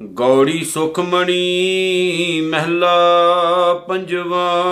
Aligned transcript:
ਗੌੜੀ 0.00 0.64
ਸੁਖਮਣੀ 0.64 1.40
ਮਹਿਲਾ 2.40 2.96
ਪੰਜਵਾ 3.74 4.64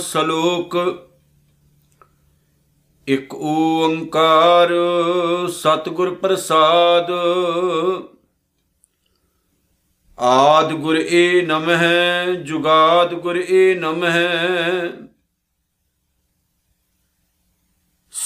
ਸ਼ਲੋਕ। 0.00 0.76
ਇਕ 3.08 3.34
ਓੰਕਾਰ 3.34 4.68
ਸਤਿਗੁਰ 5.48 6.14
ਪ੍ਰਸਾਦ। 6.14 7.10
ਆਦ 10.18 10.72
ਗੁਰ 10.72 10.96
ਏ 10.96 11.46
ਨਮਹਿ, 11.46 12.34
ਜੁਗਾਦ 12.34 13.14
ਗੁਰ 13.14 13.36
ਏ 13.36 13.74
ਨਮਹਿ। 13.74 15.05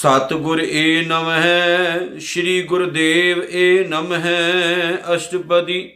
ਸਤ 0.01 0.33
ਗੁਰ 0.33 0.59
ਏ 0.59 1.05
ਨਮਹਿ, 1.05 2.19
ਸ੍ਰੀ 2.19 2.61
ਗੁਰਦੇਵ 2.63 3.43
ਏ 3.43 3.83
ਨਮਹਿ, 3.83 4.93
ਅਸ਼ਟਪਦੀ। 5.15 5.93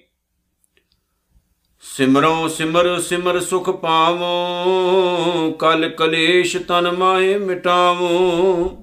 ਸਿਮਰੋ 1.82 2.48
ਸਿਮਰ 2.48 2.99
ਸਿਮਰ 2.99 3.40
ਸੁਖ 3.40 3.70
ਪਾਵੋ, 3.70 5.52
ਕਲ 5.52 5.90
ਕਲੇਸ਼ 5.90 6.58
ਤਨ 6.58 6.91
ਮਾਏ 6.91 7.38
ਮਿਟਾਵੋ। 7.38 8.77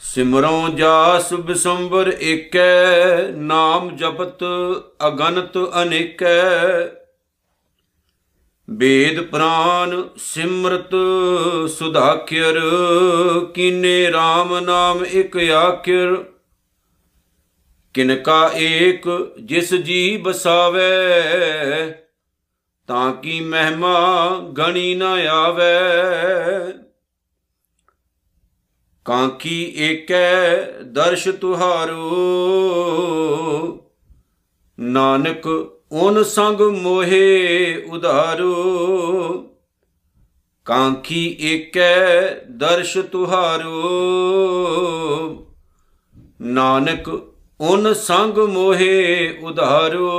ਸਿਮਰੋ 0.00 0.68
ਜਾਸ 0.68 1.32
ਬਿਸੰਬਰ 1.34 2.16
ਏਕੈ, 2.20 3.28
ਨਾਮ 3.28 3.96
ਜਪਤ 3.96 4.44
ਅਗਨਤ 5.06 5.58
ਅਨੇਕੈ। 5.82 6.36
ਵੇਦ 8.70 9.20
ਪ੍ਰਾਨ 9.20 10.08
ਸਿਮਰਤ 10.16 10.90
ਸੁਧਾਖਿਰ 11.70 12.60
ਕੀਨੇ 13.54 14.10
RAM 14.10 14.60
ਨਾਮ 14.60 15.04
ਇਕ 15.04 15.36
ਆਖਿਰ। 15.36 16.24
ਕਿਨਕਾ 17.94 18.50
ਏਕ 18.54 19.34
ਜਿਸ 19.40 19.74
ਜੀ 19.74 20.16
ਬਸਾਵੇ, 20.16 20.90
ਤਾਂ 22.86 23.12
ਕੀ 23.12 23.40
ਮਹਿਮਾ 23.40 24.38
ਗਣੀ 24.58 24.94
ਨਾ 24.94 25.12
ਆਵੇ। 25.30 25.78
ਕਾਂਕੀ 29.04 29.74
ਏਕੈ 29.76 30.62
ਦਰਸ਼ 30.82 31.28
ਤੁਹਾਰੋ, 31.28 32.10
ਨਾਨਕ 34.80 35.48
ਓਨ 35.92 36.22
ਸੰਗ 36.22 36.60
ਮੋਹੇ 36.60 37.76
ਉਧਾਰੋ। 37.90 38.54
ਕਾਂਖੀ 40.64 41.36
ਏਕੈ 41.40 42.34
ਦਰਸ਼ 42.50 42.98
ਤੁਹਾਰੋ। 42.98 43.72
ਨਾਨਕ 46.40 47.10
ਓਨ 47.60 47.92
ਸੰਗ 47.94 48.38
ਮੋਹੇ 48.38 49.38
ਉਧਾਰੋ। 49.42 50.10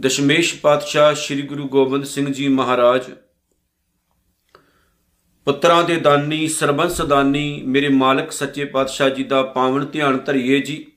ਦਸ਼ਮੇਸ਼ 0.00 0.54
ਪਾਤਸ਼ਾਹ 0.60 1.14
ਸ੍ਰੀ 1.14 1.42
ਗੁਰੂ 1.42 1.68
ਗੋਬਿੰਦ 1.68 2.04
ਸਿੰਘ 2.04 2.32
ਜੀ 2.32 2.48
ਮਹਾਰਾਜ, 2.48 3.02
ਪੁੱਤਰਾਂ 5.46 5.82
ਦੇ 5.84 5.96
ਦਾਨੀ 5.96 6.48
ਸਰਬੰਸ 6.48 7.00
ਦਾਨੀ 7.00 7.62
ਮੇਰੇ 7.66 7.88
ਮਾਲਕ 7.88 8.32
ਸੱਚੇ 8.32 8.64
ਪਾਤਸ਼ਾਹ 8.64 9.10
ਜੀ 9.10 9.24
ਦਾ 9.24 9.42
ਪਾਵਨ 9.42 9.86
ਧਿਆਨ 9.86 10.18
ਧਰਿਏ 10.18 10.60
ਜੀ। 10.60 10.91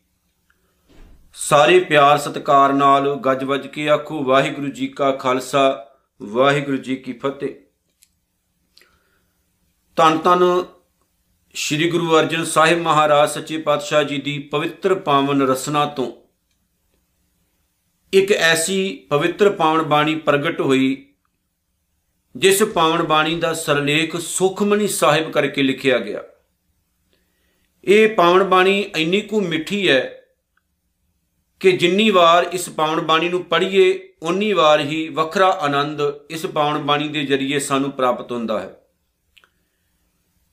ਸਾਰੇ 1.35 1.79
ਪਿਆਰ 1.79 2.17
ਸਤਿਕਾਰ 2.17 2.73
ਨਾਲ 2.73 3.15
ਗੱਜ 3.15 3.43
ਵੱਜ 3.43 3.65
ਕੇ 3.67 3.89
ਆਖੋ, 3.89 4.23
ਵਾਹਿਗੁਰੂ 4.23 4.67
ਜੀ 4.67 4.87
ਕਾ 4.87 5.11
ਖਾਲਸਾ, 5.11 5.85
ਵਾਹਿਗੁਰੂ 6.21 6.77
ਜੀ 6.77 6.95
ਕੀ 6.95 7.13
ਫਤਿਹ। 7.13 7.55
ਤਨ 9.97 10.17
ਤਨ 10.17 10.43
ਸ੍ਰੀ 11.55 11.89
ਗੁਰੂ 11.91 12.17
ਅਰਜਨ 12.19 12.45
ਸਾਹਿਬ 12.45 12.79
ਮਹਾਰਾਜ 12.79 13.29
ਸੱਚੇ 13.29 13.57
ਪਾਤਸ਼ਾਹ 13.57 14.03
ਜੀ 14.03 14.17
ਦੀ 14.17 14.37
ਪਵਿੱਤਰ 14.39 14.95
ਪਾਵਨ 14.95 15.41
ਰਸਨਾ 15.41 15.85
ਤੋਂ 15.85 16.11
ਇੱਕ 18.13 18.31
ਐਸੀ 18.31 19.07
ਪਵਿੱਤਰ 19.09 19.49
ਪਾਵਨ 19.49 19.81
ਬਾਣੀ 19.81 20.15
ਪ੍ਰਗਟ 20.15 20.61
ਹੋਈ, 20.61 21.15
ਜਿਸ 22.35 22.63
ਪਾਵਨ 22.63 23.03
ਬਾਣੀ 23.03 23.39
ਦਾ 23.39 23.53
ਸਰਲੇਖ 23.53 24.17
ਸੁਖਮਨੀ 24.17 24.87
ਸਾਹਿਬ 24.87 25.31
ਕਰਕੇ 25.31 25.63
ਲਿਖਿਆ 25.63 25.97
ਗਿਆ। 25.99 26.23
ਇਹ 27.83 28.15
ਪਾਵਨ 28.15 28.43
ਬਾਣੀ 28.43 28.81
ਇੰਨੀ 28.81 29.21
ਕੁ 29.21 29.41
ਮਿੱਠੀ 29.41 29.89
ਹੈ 29.89 30.21
ਕਿ 31.59 31.71
ਜਿੰਨੀ 31.71 32.09
ਵਾਰ 32.09 32.43
ਇਸ 32.43 32.69
ਪਾਵਨ 32.69 33.01
ਬਾਣੀ 33.01 33.29
ਨੂੰ 33.29 33.43
ਪੜ੍ਹੀਏ 33.43 34.09
ਉਨੀ 34.23 34.53
ਵਾਰ 34.53 34.79
ਹੀ 34.79 35.09
ਵੱਖਰਾ 35.09 35.47
ਆਨੰਦ 35.47 36.01
ਇਸ 36.29 36.45
ਪਾਵਨ 36.45 36.77
ਬਾਣੀ 36.77 37.07
ਦੇ 37.07 37.25
ਜ਼ਰੀਏ 37.25 37.59
ਸਾਨੂੰ 37.59 37.91
ਪ੍ਰਾਪਤ 37.91 38.31
ਹੁੰਦਾ 38.31 38.59
ਹੈ। 38.59 38.81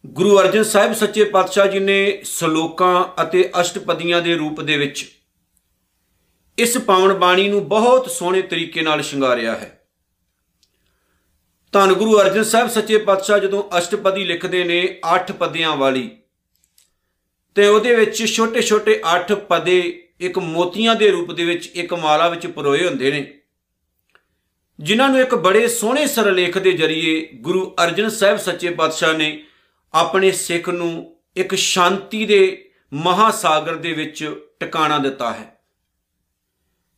ਗੁਰੂ 0.06 0.40
ਅਰਜਨ 0.40 0.62
ਸਾਹਿਬ 0.62 0.92
ਸੱਚੇ 0.92 1.24
ਪਾਤਸ਼ਾਹ 1.24 1.66
ਜੀ 1.66 1.78
ਨੇ 1.78 2.20
ਸ਼ਲੋਕਾਂ 2.24 3.22
ਅਤੇ 3.22 3.50
ਅਸ਼ਟਪਦੀਆਂ 3.60 4.22
ਦੇ 4.22 4.36
ਰੂਪ 4.36 4.60
ਦੇ 4.60 4.76
ਵਿੱਚ 4.76 5.12
ਇਸ 6.58 6.78
ਪਾਵਨ 6.78 7.12
ਬਾਣੀ 7.12 7.48
ਨੂੰ 7.48 7.68
ਬਹੁਤ 7.68 8.10
ਸੋਹਣੇ 8.10 8.42
ਤਰੀਕੇ 8.42 8.80
ਨਾਲ 8.80 9.02
ਸ਼ਿੰਗਾਰਿਆ 9.02 9.52
ਹੈ। 9.52 9.88
ਧੰਨ 11.72 11.92
ਗੁਰੂ 11.92 12.20
ਅਰਜਨ 12.20 12.42
ਸਾਹਿਬ 12.44 12.68
ਸੱਚੇ 12.68 12.98
ਪਾਤਸ਼ਾਹ 12.98 13.38
ਜਦੋਂ 13.38 13.78
ਅਸ਼ਟਪਦੀ 13.78 14.24
ਲਿਖਦੇ 14.24 14.64
ਨੇ 14.64 15.00
8 15.16 15.32
ਪਦਿਆਂ 15.32 15.76
ਵਾਲੀ, 15.76 16.10
ਤੇ 17.54 17.66
ਉਹਦੇ 17.66 17.94
ਵਿੱਚ 17.94 18.26
ਛੋਟੇ-ਛੋਟੇ 18.26 19.02
8 19.16 19.34
ਪਦੇ 19.34 20.08
ਇੱਕ 20.22 20.38
ਮੋਤੀਆਂ 20.38 20.94
ਦੇ 20.96 21.10
ਰੂਪ 21.10 21.32
ਦੇ 21.32 21.44
ਵਿੱਚ 21.44 21.66
ਇੱਕ 21.66 21.94
ਮਾਲਾ 21.94 22.28
ਵਿੱਚ 22.28 22.46
ਪਰੋਏ 22.46 22.86
ਹੁੰਦੇ 22.86 23.10
ਨੇ। 23.10 23.40
ਜਿਨ੍ਹਾਂ 24.80 25.08
ਨੂੰ 25.08 25.20
ਇੱਕ 25.20 25.34
ਬੜੇ 25.34 25.68
ਸੋਹਣੇ 25.68 26.06
ਸਰਲੇਖ 26.06 26.58
ਦੇ 26.58 26.72
ਜ਼ਰੀਏ 26.72 27.28
ਗੁਰੂ 27.34 27.74
ਅਰਜਨ 27.84 28.08
ਸਾਹਿਬ 28.08 28.36
ਸੱਚੇ 28.36 28.70
ਪਾਤਸ਼ਾਹ 28.70 29.12
ਨੇ 29.12 29.44
ਆਪਣੇ 29.94 30.30
ਸਿੱਖ 30.30 30.68
ਨੂੰ 30.68 31.16
ਇੱਕ 31.36 31.54
ਸ਼ਾਂਤੀ 31.54 32.26
ਦੇ 32.26 32.70
ਮਹਾਸਾਗਰ 32.92 33.74
ਦੇ 33.74 33.92
ਵਿੱਚ 33.92 34.46
ਟਿਕਾਣਾ 34.60 34.98
ਦਿੱਤਾ 34.98 35.32
ਹੈ। 35.32 35.64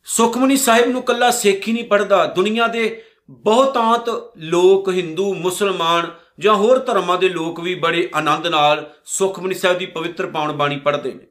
ਸੁਖਮਨੀ 0.05 0.57
ਸਾਹਿਬ 0.57 0.89
ਨੂੰ 0.89 1.03
ਕੱਲਾ 1.03 1.31
ਸਿੱਖ 1.31 1.69
ਹੀ 1.69 1.73
ਨਹੀਂ 1.73 1.84
ਪੜਦਾ 1.84 2.27
ਦੁਨੀਆ 2.27 2.67
ਦੇ 2.67 3.03
ਬਹੁਤਾਂਤ 3.31 4.33
ਲੋਕ, 4.37 4.89
ਹਿੰਦੂ, 4.89 5.34
ਮੁਸਲਮਾਨ 5.34 6.15
ਜਾਂ 6.39 6.55
ਹੋਰ 6.55 6.79
ਧਰਮਾਂ 6.79 7.19
ਦੇ 7.19 7.29
ਲੋਕ 7.29 7.61
ਵੀ 7.61 7.75
ਬੜੇ 7.75 8.11
ਆਨੰਦ 8.15 8.47
ਨਾਲ 8.47 8.95
ਸੁਖਮਨੀ 9.05 9.55
ਸਾਹਿਬ 9.55 9.79
ਦੀ 9.79 9.87
ਪਵਿੱਤਰ 9.87 10.27
ਪਾਵਨ 10.27 10.53
ਬਾਣੀ 10.53 10.77
ਪੜ੍ਹਦੇ 10.77 11.13
ਨੇ। 11.13 11.27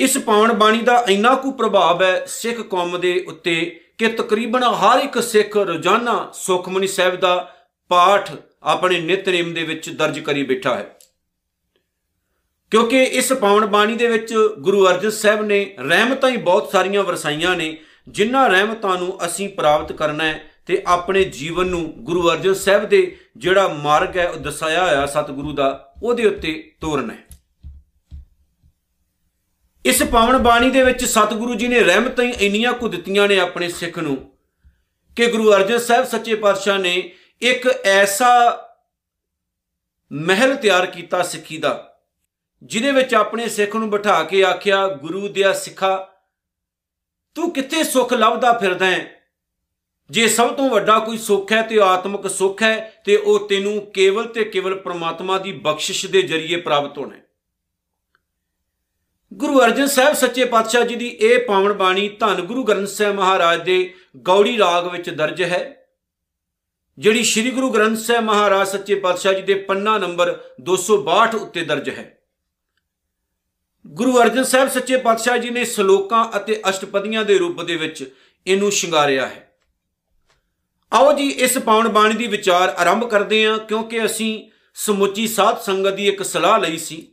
ਇਸ 0.00 0.18
ਪਾਵਨ 0.18 0.52
ਬਾਣੀ 0.52 0.78
ਦਾ 0.78 1.04
ਇੰਨਾ 1.08 1.34
ਕੁ 1.34 1.50
ਪ੍ਰਭਾਵ 1.52 2.02
ਹੈ, 2.02 2.24
ਸਿੱਖ 2.26 2.60
ਕੌਮ 2.60 3.00
ਦੇ 3.00 3.24
ਉੱਤੇ 3.28 3.80
ਕਿ 3.98 4.08
ਤਕਰੀਬਨ 4.08 4.62
ਹਰ 4.62 4.98
ਇੱਕ 4.98 5.22
ਸਿੱਖ 5.22 5.56
ਰੋਜ਼ਾਨਾ 5.56 6.30
ਸੁਖਮਨੀ 6.34 6.86
ਸਾਹਿਬ 6.86 7.16
ਦਾ 7.16 7.54
ਪਾਠ 7.88 8.32
ਆਪਣੇ 8.62 9.00
ਨਿਤਨੇਮ 9.00 9.54
ਦੇ 9.54 9.62
ਵਿੱਚ 9.62 9.90
ਦਰਜ 9.90 10.18
ਕਰੀ 10.18 10.42
ਬੈਠਾ 10.42 10.74
ਹੈ। 10.74 10.98
ਕਿਉਂਕਿ 12.70 13.02
ਇਸ 13.02 13.32
ਪਾਵਨ 13.32 13.66
ਬਾਣੀ 13.66 13.94
ਦੇ 13.94 14.06
ਵਿੱਚ 14.06 14.34
ਗੁਰੂ 14.58 14.86
ਅਰਜਨ 14.86 15.10
ਸਾਹਿਬ 15.10 15.44
ਨੇ 15.44 15.74
ਰਹਿਮਤਾਂ 15.78 16.30
ਹੀ 16.30 16.36
ਬਹੁਤ 16.36 16.72
ਸਾਰੀਆਂ 16.72 17.02
ਵਰਸਾਈਆਂ 17.02 17.56
ਨੇ, 17.56 17.78
ਜਿਨ੍ਹਾਂ 18.08 18.50
ਰਹਿਮਤਾਂ 18.50 18.98
ਨੂੰ 18.98 19.26
ਅਸੀਂ 19.26 19.48
ਪ੍ਰਾਪਤ 19.48 19.92
ਕਰਨਾ 19.92 20.24
ਹੈ 20.24 20.44
ਤੇ 20.66 20.82
ਆਪਣੇ 20.86 21.24
ਜੀਵਨ 21.24 21.66
ਨੂੰ 21.66 21.92
ਗੁਰੂ 21.96 22.30
ਅਰਜਨ 22.30 22.54
ਸਾਹਿਬ 22.54 22.88
ਦੇ 22.88 23.16
ਜਿਹੜਾ 23.36 23.68
ਮਾਰਗ 23.68 24.18
ਹੈ, 24.18 24.28
ਉਹ 24.28 24.36
ਦਸਾਇਆ 24.36 24.86
ਹੋਇਆ 24.86 25.06
ਸਤਿਗੁਰੂ 25.06 25.52
ਦਾ, 25.52 25.94
ਉਹਦੇ 26.02 26.24
ਉੱਤੇ 26.24 26.72
ਤੋਰਨਾ 26.80 27.14
ਹੈ। 27.14 27.29
ਇਸ 29.84 30.02
ਪਾਵਨ 30.02 30.38
ਬਾਣੀ 30.38 30.70
ਦੇ 30.70 30.82
ਵਿੱਚ 30.82 31.04
ਸਤਿਗੁਰੂ 31.04 31.54
ਜੀ 31.54 31.68
ਨੇ 31.68 31.80
ਰਹਿਮਤਾਂ 31.80 32.24
ਹੀ 32.24 32.30
ਇੰਨੀਆਂ 32.30 32.72
ਕੁ 32.72 32.88
ਦਿੱਤੀਆਂ 32.88 33.28
ਨੇ 33.28 33.38
ਆਪਣੇ 33.40 33.68
ਸਿੱਖ 33.68 33.98
ਨੂੰ 33.98 34.32
ਕਿ 35.16 35.26
ਗੁਰੂ 35.26 35.52
ਅਰਜਨ 35.52 35.78
ਸਾਹਿਬ 35.78 36.04
ਸੱਚੇ 36.04 36.34
ਪਾਤਸ਼ਾਹ 36.34 36.78
ਨੇ 36.78 37.12
ਇੱਕ 37.42 37.66
ਐਸਾ 37.84 38.30
ਮਹਿਲ 40.12 40.54
ਤਿਆਰ 40.56 40.86
ਕੀਤਾ 40.86 41.22
ਸਿੱਖੀ 41.22 41.58
ਦਾ, 41.58 42.00
ਜਿਹਦੇ 42.62 42.92
ਵਿੱਚ 42.92 43.14
ਆਪਣੇ 43.14 43.48
ਸਿੱਖ 43.48 43.76
ਨੂੰ 43.76 43.90
ਬਿਠਾ 43.90 44.22
ਕੇ 44.24 44.44
ਆਖਿਆ, 44.44 44.86
ਗੁਰੂ 44.88 45.28
ਦਿਆ 45.28 45.52
ਸਿੱਖਾ, 45.52 46.08
ਤੂੰ 47.34 47.50
ਕਿੱਥੇ 47.50 47.84
ਸੁੱਖ 47.84 48.12
ਲੱਭਦਾ 48.12 48.52
ਫਿਰਦਾ 48.52 48.86
ਹੈ? 48.86 49.20
ਜੇ 50.10 50.28
ਸਭ 50.28 50.54
ਤੋਂ 50.54 50.70
ਵੱਡਾ 50.70 50.98
ਕੋਈ 50.98 51.18
ਸੁੱਖ 51.18 51.52
ਹੈ 51.52 51.62
ਤੇ 51.62 51.80
ਆਤਮਿਕ 51.80 52.30
ਸੁੱਖ 52.30 52.62
ਹੈ 52.62 53.02
ਤੇ 53.04 53.16
ਉਹ 53.16 53.48
ਤੈਨੂੰ 53.48 53.80
ਕੇਵਲ 53.80 54.24
ਤੇ 54.24 54.44
ਕੇਵਲ 54.44 54.74
ਪ੍ਰਮਾਤਮਾ 54.74 55.38
ਦੀ 55.38 55.52
ਬਖਸ਼ਿਸ਼ 55.52 56.06
ਦੇ 56.06 56.22
ਜ਼ਰੀਏ 56.22 56.56
ਪ੍ਰਾਪਤ 56.56 56.98
ਹੋਣਾ 56.98 57.16
ਹੈ। 57.16 57.29
ਗੁਰੂ 59.32 59.60
ਅਰਜਨ 59.60 59.86
ਸਾਹਿਬ 59.86 60.14
ਸੱਚੇ 60.14 60.44
ਪਾਤਸ਼ਾਹ 60.44 60.84
ਜੀ 60.84 60.94
ਦੀ 60.94 61.08
ਇਹ 61.08 61.38
ਪਾਵਨ 61.38 61.72
ਬਾਣੀ 61.72 62.08
ਧੰਨ 62.20 62.40
ਗੁਰੂ 62.40 62.62
ਗ੍ਰੰਥ 62.64 62.88
ਸਾਹਿਬ 62.88 63.14
ਮਹਾਰਾਜ 63.14 63.60
ਦੇ 63.62 63.92
ਗੌੜੀ 64.16 64.56
ਰਾਗ 64.58 64.86
ਵਿੱਚ 64.86 65.10
ਦਰਜ 65.10 65.42
ਹੈ, 65.42 65.60
ਜਿਹੜੀ 66.98 67.22
ਸ੍ਰੀ 67.24 67.50
ਗੁਰੂ 67.50 67.70
ਗ੍ਰੰਥ 67.70 67.98
ਸਾਹਿਬ 67.98 68.24
ਮਹਾਰਾਜ 68.24 68.68
ਸੱਚੇ 68.68 68.94
ਪਾਤਸ਼ਾਹ 68.94 69.32
ਜੀ 69.32 69.42
ਦੇ 69.42 69.54
ਪੰਨਾ 69.68 69.96
ਨੰਬਰ 69.98 70.32
262 70.60 71.36
ਉੱਤੇ 71.36 71.64
ਦਰਜ 71.64 71.90
ਹੈ। 71.90 72.04
ਗੁਰੂ 73.84 74.20
ਅਰਜਨ 74.22 74.44
ਸਾਹਿਬ 74.44 74.68
ਸੱਚੇ 74.68 74.96
ਪਾਤਸ਼ਾਹ 74.96 75.38
ਜੀ 75.38 75.50
ਨੇ 75.50 75.64
ਸ਼ਲੋਕਾਂ 75.64 76.24
ਅਤੇ 76.36 76.60
ਅਸ਼ਟਪਦੀਆਂ 76.68 77.24
ਦੇ 77.24 77.38
ਰੂਪ 77.38 77.62
ਦੇ 77.62 77.76
ਵਿੱਚ 77.76 78.04
ਇਹਨੂੰ 78.46 78.72
ਸ਼ਿੰਗਾਰਿਆ 78.72 79.26
ਹੈ। 79.26 79.46
ਆਓ 80.92 81.12
ਜੀ, 81.12 81.28
ਇਸ 81.28 81.58
ਪਾਵਨ 81.58 81.88
ਬਾਣੀ 81.88 82.16
ਦੀ 82.16 82.26
ਵਿਚਾਰ 82.26 82.74
ਆਰੰਭ 82.78 83.08
ਕਰਦੇ 83.08 83.44
ਹਾਂ, 83.46 83.58
ਕਿਉਂਕਿ 83.58 84.04
ਅਸੀਂ 84.04 84.50
ਸਮੁੱਚੀ 84.76 85.26
ਸਾਧ 85.28 85.60
ਸੰਗਤ 85.60 85.94
ਦੀ 85.94 86.08
ਇੱਕ 86.08 86.22
ਸਲਾਹ 86.24 86.58
ਲਈ 86.58 86.78
ਸੀ। 86.78 87.06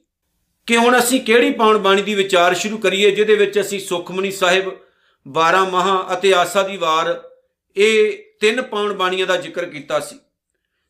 ਕਿ 0.68 0.78
ਹੁਣ 0.78 1.00
ਅਸੀਂ 1.00 1.22
ਕਿਹੜੀ 1.22 1.52
ਪਾਵਨ 1.52 1.78
ਬਾਣੀ 1.78 2.02
ਦੀ 2.02 2.14
ਵਿਚਾਰ 2.14 2.54
ਸ਼ੁਰੂ 2.54 2.78
ਕਰੀਏ, 2.78 3.12
ਜਿਹਦੇ 3.12 3.36
ਵਿੱਚ 3.36 3.60
ਅਸੀਂ 3.60 3.80
ਸੁਖਮਨੀ 3.80 4.32
ਸਾਹਿਬ 4.32 4.72
12 5.28 5.66
ਮਹਾ 5.66 6.08
ਅਤੇ 6.14 6.34
ਆਸਾ 6.34 6.64
ਦੀ 6.64 6.78
ਵਾਰ, 6.78 7.24
ਇਹ 7.78 8.18
ਤਿੰਨ 8.40 8.62
ਪਾਉਣ 8.62 8.94
ਬਾਣੀਆਂ 8.94 9.28
ਦਾ 9.28 9.38
ਜ਼ਿਕਰ 9.38 9.66
ਕੀਤਾ 9.66 10.00
ਸੀ। 10.00 10.20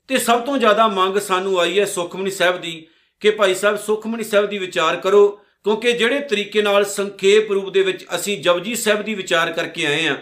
ਤੇ 0.08 0.18
ਸਭ 0.18 0.40
ਤੋਂ 0.40 0.58
ਜ਼ਿਆਦਾ 0.58 0.88
ਮੰਗ 0.88 1.18
ਸਾਨੂੰ 1.18 1.60
ਆਈ 1.60 1.80
ਹੈ 1.80 1.86
ਸੁਖਮਨੀ 1.86 2.32
ਸਾਹਿਬ 2.32 2.62
ਦੀ 2.62 2.88
ਕਿ 3.20 3.30
ਭਾਈ 3.30 3.56
ਸਾਹਿਬ, 3.56 3.78
ਸੁਖਮਨੀ 3.78 4.24
ਸਾਹਿਬ 4.24 4.46
ਦੀ 4.46 4.58
ਵਿਚਾਰ 4.58 4.96
ਕਰੋ, 4.96 5.28
ਕਿਉਂਕਿ 5.64 5.92
ਜਿਹੜੇ 5.92 6.20
ਤਰੀਕੇ 6.20 6.62
ਨਾਲ 6.62 6.86
ਸੰਖੇਪ 6.86 7.52
ਰੂਪ 7.52 7.70
ਦੇ 7.70 7.82
ਵਿੱਚ 7.82 8.06
ਅਸੀਂ 8.16 8.42
ਜਪਜੀ 8.42 8.76
ਸਾਹਿਬ 8.76 9.02
ਦੀ 9.02 9.16
ਵਿਚਾਰ 9.16 9.52
ਕਰਕੇ 9.52 9.86
ਆਏ 9.86 10.08
ਆ 10.08 10.18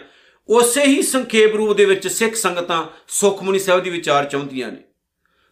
ਉਸੇ 0.48 0.84
ਹੀ 0.84 1.02
ਸੰਖੇਪ 1.02 1.54
ਰੂਪ 1.54 1.76
ਦੇ 1.76 1.84
ਵਿੱਚ 1.84 2.08
ਸਿੱਖ 2.08 2.34
ਸੰਗਤਾਂ 2.34 2.84
ਸੁਖਮਨੀ 3.08 3.58
ਸਾਹਿਬ 3.58 3.82
ਦੀ 3.82 3.90
ਵਿਚਾਰ 3.90 4.24
ਚਾਹੁੰਦੀਆਂ 4.24 4.72
ਨੇ। 4.72 4.78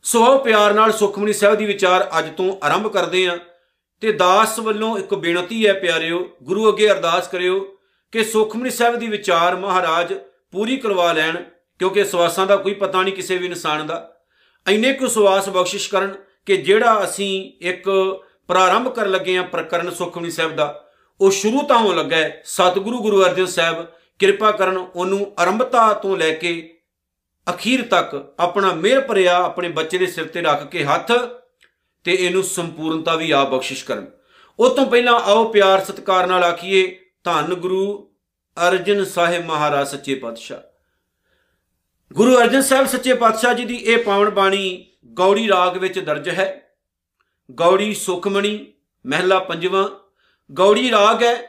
ਸੋ 0.02 0.24
ਆਓ 0.24 0.38
ਪਿਆਰ 0.38 0.74
ਨਾਲ 0.74 0.92
ਸੁਖਮਨੀ 0.92 1.32
ਸਾਹਿਬ 1.32 1.54
ਦੀ 1.54 1.64
ਵਿਚਾਰ 1.64 2.10
ਅੱਜ 2.18 2.26
ਤੋਂ 2.36 2.56
ਆਰੰਭ 2.62 2.88
ਕਰਦੇ 2.88 3.26
ਆ 3.26 3.38
ਤੇ 4.04 4.12
ਦਾਸ 4.12 4.58
ਵੱਲੋਂ 4.58 4.96
ਇੱਕ 4.98 5.14
ਬੇਨਤੀ 5.14 5.66
ਹੈ 5.66 5.72
ਪਿਆਰਿਓ, 5.72 6.18
ਗੁਰੂ 6.42 6.68
ਅੱਗੇ 6.68 6.90
ਅਰਦਾਸ 6.90 7.28
ਕਰਿਓ 7.28 7.60
ਕਿ 8.12 8.24
ਸੁਖਮਨੀ 8.24 8.70
ਸਾਹਿਬ 8.70 8.96
ਦੀ 8.96 9.06
ਵਿਚਾਰ 9.08 9.54
ਮਹਾਰਾਜ 9.56 10.12
ਪੂਰੀ 10.52 10.76
ਕਰਵਾ 10.76 11.12
ਲੈਣ, 11.12 11.36
ਕਿਉਂਕਿ 11.78 12.04
ਸਵਾਸਾਂ 12.04 12.46
ਦਾ 12.46 12.56
ਕੋਈ 12.56 12.74
ਪਤਾ 12.74 13.02
ਨਹੀਂ 13.02 13.14
ਕਿਸੇ 13.14 13.36
ਵੀ 13.36 13.46
ਇਨਸਾਨ 13.46 13.86
ਦਾ। 13.86 13.96
ਇੰਨੇ 14.66 14.92
ਕੁ 14.92 15.08
ਸਵਾਸ 15.08 15.48
ਬਖਸ਼ਿਸ਼ 15.48 15.88
ਕਰਨ 15.90 16.14
ਕਿ 16.46 16.56
ਜਿਹੜਾ 16.56 17.04
ਅਸੀਂ 17.04 17.52
ਇੱਕ 17.60 17.88
ਪ੍ਰਾਰੰਭ 18.48 18.88
ਕਰਨ 18.88 19.10
ਲੱਗੇ 19.10 19.36
ਆ 19.38 19.42
ਪ੍ਰਕਰਨ 19.42 19.90
ਸੁਖਮਨੀ 19.90 20.30
ਸਾਹਿਬ 20.30 20.54
ਦਾ, 20.56 20.84
ਉਹ 21.20 21.30
ਸ਼ੁਰੂ 21.30 21.62
ਤੋਂ 21.62 21.78
ਹੋਣ 21.78 21.96
ਲੱਗਾ 21.96 22.16
ਹੈ। 22.16 22.42
ਸਤਿਗੁਰੂ 22.44 22.98
ਗੁਰੂ 22.98 23.24
ਅਰਜਨ 23.24 23.46
ਸਾਹਿਬ 23.46 23.86
ਕਿਰਪਾ 24.18 24.50
ਕਰਨ 24.50 24.76
ਉਹਨੂੰ 24.76 25.32
ਆਰੰਭਤਾ 25.38 25.92
ਤੋਂ 25.92 26.16
ਲੈ 26.16 26.30
ਕੇ 26.34 26.52
ਅਖੀਰ 27.46 27.82
ਤੱਕ 27.82 28.34
ਆਪਣਾ 28.38 28.72
ਮਿਹਰ 28.74 29.00
ਭਰਿਆ 29.00 29.38
ਆਪਣੇ 29.38 29.68
ਬੱਚੇ 29.68 29.98
ਦੇ 29.98 30.06
ਸਿਰ 30.06 30.24
ਤੇ 30.24 30.42
ਰੱਖ 30.42 30.66
ਕੇ 30.66 30.84
ਹੱਥ 30.84 31.12
ਤੇ 32.04 32.14
ਇਹਨੂੰ 32.14 32.42
ਸੰਪੂਰਨਤਾ 32.42 33.14
ਵੀ 33.14 33.30
ਆਪ 33.30 33.50
ਬਖਸ਼ਿਸ਼ 33.50 33.84
ਕਰਨ। 33.84 34.06
ਉਹ 34.58 34.76
ਤੋਂ 34.76 34.86
ਪਹਿਲਾਂ 34.86 35.20
ਆਓ 35.20 35.52
ਪਿਆਰ 35.52 35.84
ਸਤਿਕਾਰ 35.84 36.26
ਨਾਲ 36.26 36.44
ਆਖੀਏ, 36.44 37.00
ਧੰਨ 37.24 37.54
ਗੁਰੂ 37.54 38.12
ਅਰਜਨ 38.68 39.04
ਸਾਹਿਬ 39.04 39.46
ਮਹਾਰਾਜ 39.46 39.88
ਸੱਚੇ 39.88 40.14
ਪਾਤਸ਼ਾਹ। 40.14 40.58
ਗੁਰੂ 42.12 42.38
ਅਰਜਨ 42.38 42.62
ਸਾਹਿਬ 42.62 42.86
ਸੱਚੇ 42.86 43.14
ਪਾਤਸ਼ਾਹ 43.14 43.54
ਜੀ 43.54 43.64
ਦੀ 43.64 43.76
ਇਹ 43.76 44.04
ਪਾਵਨ 44.04 44.30
ਬਾਣੀ 44.30 44.86
ਗੌੜੀ 45.06 45.48
ਰਾਗ 45.48 45.76
ਵਿੱਚ 45.76 45.98
ਦਰਜ 45.98 46.28
ਹੈ। 46.28 46.76
ਗੌੜੀ 47.50 47.94
ਸੁਖਮਣੀ, 47.94 48.72
ਮਹਿਲਾ 49.06 49.38
ਪੰਜਵਾਂ। 49.38 49.88
ਗੌੜੀ 50.52 50.90
ਰਾਗ 50.90 51.22
ਹੈ। 51.22 51.48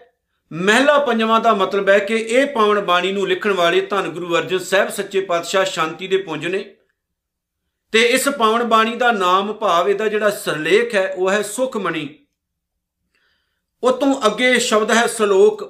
ਮਹਿਲਾ 0.54 1.00
ਪੰਜਵਾਂ 1.00 1.40
ਦਾ 1.40 1.54
ਮਤਲਬ 1.54 1.90
ਹੈ 1.90 2.00
ਕਿ 2.00 2.16
ਇਹ 2.16 2.46
ਪਾਵਨ 2.46 2.80
ਬਾਣੀ 2.80 3.12
ਨੂੰ 3.12 3.28
ਲਿਖਣ 3.28 3.54
ਵਾਲੇ 3.54 3.82
ਧੰਨ 3.82 4.10
ਗੁਰੂ 4.10 4.36
ਅਰਜਨ 4.36 4.58
ਸਾਹਿਬ 4.58 4.90
ਸੱਚੇ 4.90 5.22
ਪਾਤਸ਼ਾਹ 5.22 5.66
ਸ਼ਾਂਤੀ 5.66 6.08
ਦੇ 6.08 6.18
ਪੁੰਜ 6.18 6.48
ਨੇ। 6.48 6.76
ਤੇ 7.94 8.02
ਇਸ 8.02 8.28
ਪਾਵਨ 8.30 8.64
ਬਾਣੀ 8.64 8.96
ਦਾ 8.96 9.12
ਨਾਮ 9.12 9.54
ਭਾਵ 9.54 9.90
ਇਹਦਾ 9.90 10.08
ਜਿਹੜਾ 10.08 10.30
ਸਰਲੇਖ 10.30 10.96
ਹੈ, 10.96 11.14
ਉਹ 11.14 11.32
ਹੈ 11.32 11.42
ਸੁਖਮਣੀ। 11.42 12.08
ਉਤੋਂ 13.84 14.14
ਅੱਗੇ 14.26 14.58
ਸ਼ਬਦ 14.60 14.92
ਹੈ 14.92 15.06
ਸ਼ਲੋਕ, 15.08 15.64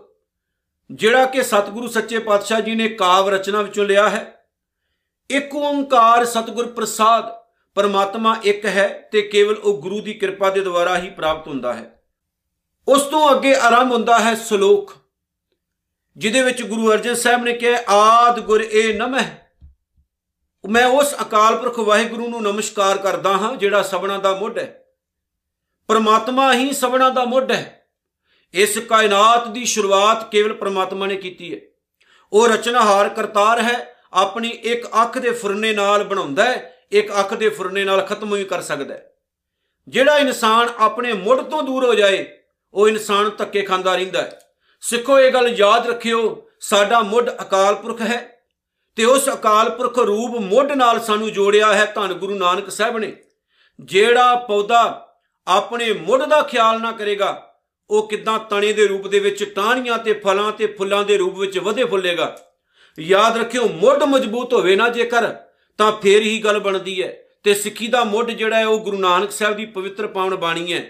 ਜਿਹੜਾ 0.92 1.26
ਕਿ 1.26 1.44
ਸਤਿਗੁਰੂ 1.44 1.88
ਸੱਚੇ 1.88 2.20
ਪਾਤਸ਼ਾਹ 2.20 2.62
ਜੀ 2.62 2.76
ਨੇ 2.76 2.88
ਕਾਵ 2.90 3.30
ਰਚਨਾ 3.30 3.62
ਵਿੱਚੋਂ 3.62 3.86
ਲਿਆ 3.86 4.10
ਹੈ। 4.10 4.46
ਇੱਕ 5.30 5.56
ਓੰਕਾਰ 5.56 6.26
ਸਤਿਗੁਰ 6.26 6.68
ਪ੍ਰਸਾਦ, 6.68 7.34
ਪਰਮਾਤਮਾ 7.76 8.36
ਇੱਕ 8.44 8.66
ਹੈ 8.66 8.88
ਤੇ 9.12 9.22
ਕੇਵਲ 9.22 9.56
ਉਹ 9.56 9.82
ਗੁਰੂ 9.82 10.02
ਦੀ 10.02 10.14
ਕਿਰਪਾ 10.14 10.50
ਦੇ 10.50 10.62
ਦੁਆਰਾ 10.62 10.98
ਹੀ 11.00 11.10
ਪ੍ਰਾਪਤ 11.10 11.48
ਹੁੰਦਾ 11.48 11.74
ਹੈ। 11.74 11.92
ਉਸ 12.88 13.02
ਤੋਂ 13.02 13.32
ਅੱਗੇ 13.32 13.56
ਆਰੰਭ 13.56 13.92
ਹੁੰਦਾ 13.92 14.20
ਹੈ 14.20 14.36
ਸ਼ਲੋਕ, 14.36 14.94
ਜਿਹਦੇ 16.18 16.42
ਵਿੱਚ 16.42 16.62
ਗੁਰੂ 16.62 16.92
ਅਰਜਨ 16.92 17.16
ਸਾਹਿਬ 17.16 17.44
ਨੇ 17.44 17.54
ਕਿਹਾ, 17.54 17.80
ਆਦ 17.90 18.40
ਗੁਰ 18.40 18.62
ਏ 18.62 18.94
ਨਮਹਿ। 18.94 19.45
ਮੈਂ 20.70 20.86
ਉਸ 20.86 21.16
ਅਕਾਲ 21.22 21.58
ਪੁਰਖ 21.58 21.80
ਵਾਹਿਗੁਰੂ 21.80 22.30
ਨੂੰ 22.30 22.44
ਨਮਸਕਾਰ 22.44 22.98
ਕਰਦਾ 22.98 23.34
ਹਾਂ 23.34 23.56
ਜਿਹੜਾ 23.56 23.82
ਸਭਨਾ 23.82 24.18
ਦਾ 24.18 24.36
ਮੁੱਢ 24.36 24.58
ਹੈ। 24.58 24.86
ਪਰਮਾਤਮਾ 25.88 26.54
ਹੀ 26.54 26.74
ਸਭਨਾ 26.74 27.10
ਦਾ 27.10 27.26
ਮੁੱਢ 27.26 27.52
ਹੈ। 27.52 27.88
ਇਸ 28.54 28.78
ਕਾਇਨਾਤ 28.78 29.48
ਦੀ 29.48 29.66
ਸ਼ੁਰੂਆਤ 29.66 30.32
ਕੇਵਲ 30.32 30.54
ਪਰਮਾਤਮਾ 30.54 31.06
ਨੇ 31.06 31.16
ਕੀਤੀ 31.16 31.56
ਹੈ। 31.56 31.60
ਉਹ 32.34 32.48
ਰਚਨਾਹਾਰ 32.48 33.10
ਕਰਤਾਰ 33.10 33.62
ਹੈ, 33.62 33.96
ਆਪਣੀ 34.14 34.50
ਇੱਕ 34.50 34.88
ਅੱਖ 34.88 35.18
ਦੇ 35.18 35.32
ਫੁਰਨੇ 35.32 35.74
ਨਾਲ 35.74 36.04
ਬਣਾਉਂਦਾ 36.04 36.46
ਹੈ, 36.46 36.78
ਇੱਕ 36.92 37.20
ਅੱਖ 37.20 37.34
ਦੇ 37.34 37.50
ਫੁਰਨੇ 37.50 37.86
ਨਾਲ 37.86 38.02
ਖਤਮ 38.02 38.36
ਵੀ 38.36 38.44
ਕਰ 38.44 38.62
ਸਕਦਾ 38.62 38.94
ਹੈ। 38.94 39.14
ਜਿਹੜਾ 39.88 40.18
ਇਨਸਾਨ 40.18 40.70
ਆਪਣੇ 40.78 41.14
ਮੁੱਢ 41.14 41.40
ਤੋਂ 41.40 41.64
ਦੂਰ 41.64 41.86
ਹੋ 41.86 41.96
ਜਾਏ, 41.96 42.38
ਉਹ 42.74 42.88
ਇਨਸਾਨ 42.88 43.32
ਧੱਕੇ 43.38 43.62
ਖਾਂਦਾ 43.62 43.96
ਰਹਿੰਦਾ 43.96 44.22
ਹੈ। 44.22 44.40
ਸਿੱਖੋ 44.82 45.20
ਇਹ 45.20 45.34
ਗੱਲ 45.34 45.48
ਯਾਦ 45.48 45.88
ਰੱਖਿਓ, 45.88 46.48
ਸਾਡਾ 46.60 47.00
ਮੁੱਢ 47.00 47.30
ਅਕਾਲ 47.30 47.76
ਪੁਰਖ 47.76 48.02
ਹੈ। 48.02 48.35
ਤੇ 48.96 49.06
ਉਸ 49.06 49.30
ਅਕਾਲ 49.30 49.70
ਪੁਰਖ 49.70 50.00
ਰੂਪ 50.00 50.32
ਮੁੱਢ 50.32 50.72
ਨਾਲ 50.72 51.00
ਸਾਨੂੰ 51.00 51.32
ਜੋੜਿਆ 51.32 51.74
ਹੈ 51.74 51.92
ਧੰਨ 51.96 52.14
ਗੁਰੂ 52.14 52.36
ਨਾਨਕ 52.36 52.70
ਸਾਹਿਬ 52.72 52.98
ਨੇ। 52.98 53.16
ਜਿਹੜਾ 53.80 54.36
ਪੌਦਾ 54.36 55.16
ਆਪਣੇ 55.48 55.94
ਮੁੱਢ 55.94 56.24
ਦਾ 56.24 56.42
ਖਿਆਲ 56.42 56.82
ਨਾ 56.82 56.92
ਕਰੇਗਾ, 56.92 57.56
ਉਹ 57.90 58.08
ਕਿਦਾਂ 58.08 58.40
ਤਣੇ 58.40 58.74
ਦੇ 58.74 58.88
ਰੂਪ 58.88 59.08
ਦੇ 59.08 59.20
ਵਿੱਚ, 59.20 59.44
ਟਾਹਣੀਆਂ 59.44 59.98
ਤੇ 59.98 60.14
ਫਲਾਂ 60.14 60.52
ਤੇ 60.52 60.68
ਫੁੱਲਾਂ 60.68 61.04
ਦੇ 61.04 61.18
ਰੂਪ 61.18 61.38
ਵਿੱਚ 61.38 61.60
ਵਧੇ 61.60 61.86
ਫੁੱਲੇਗਾ। 61.86 62.38
ਯਾਦ 63.00 63.38
ਰੱਖਿਓ, 63.38 63.68
ਮੁੱਢ 63.68 64.04
ਮਜ਼ਬੂਤ 64.04 64.54
ਹੋਵੇ 64.54 64.76
ਨਾ 64.76 64.90
ਜੇਕਰ, 64.90 65.36
ਤਾਂ 65.78 65.92
ਫੇਰ 65.92 66.22
ਹੀ 66.22 66.40
ਗੱਲ 66.40 66.60
ਬਣਦੀ 66.60 67.04
ਹੈ। 67.04 67.18
ਤੇ 67.44 67.54
ਸਿੱਖੀ 67.54 67.88
ਦਾ 67.88 68.04
ਮੁੱਢ 68.04 68.32
ਜਿਹੜਾ 68.32 68.58
ਹੈ, 68.58 68.66
ਉਹ 68.66 68.80
ਗੁਰੂ 68.80 68.98
ਨਾਨਕ 68.98 69.32
ਸਾਹਿਬ 69.32 69.56
ਦੀ 69.56 69.66
ਪਵਿੱਤਰ 69.66 70.08
ਪਾਵਨ 70.08 70.36
ਬਾਣੀ 70.36 70.74
ਹੈ। 70.74 70.90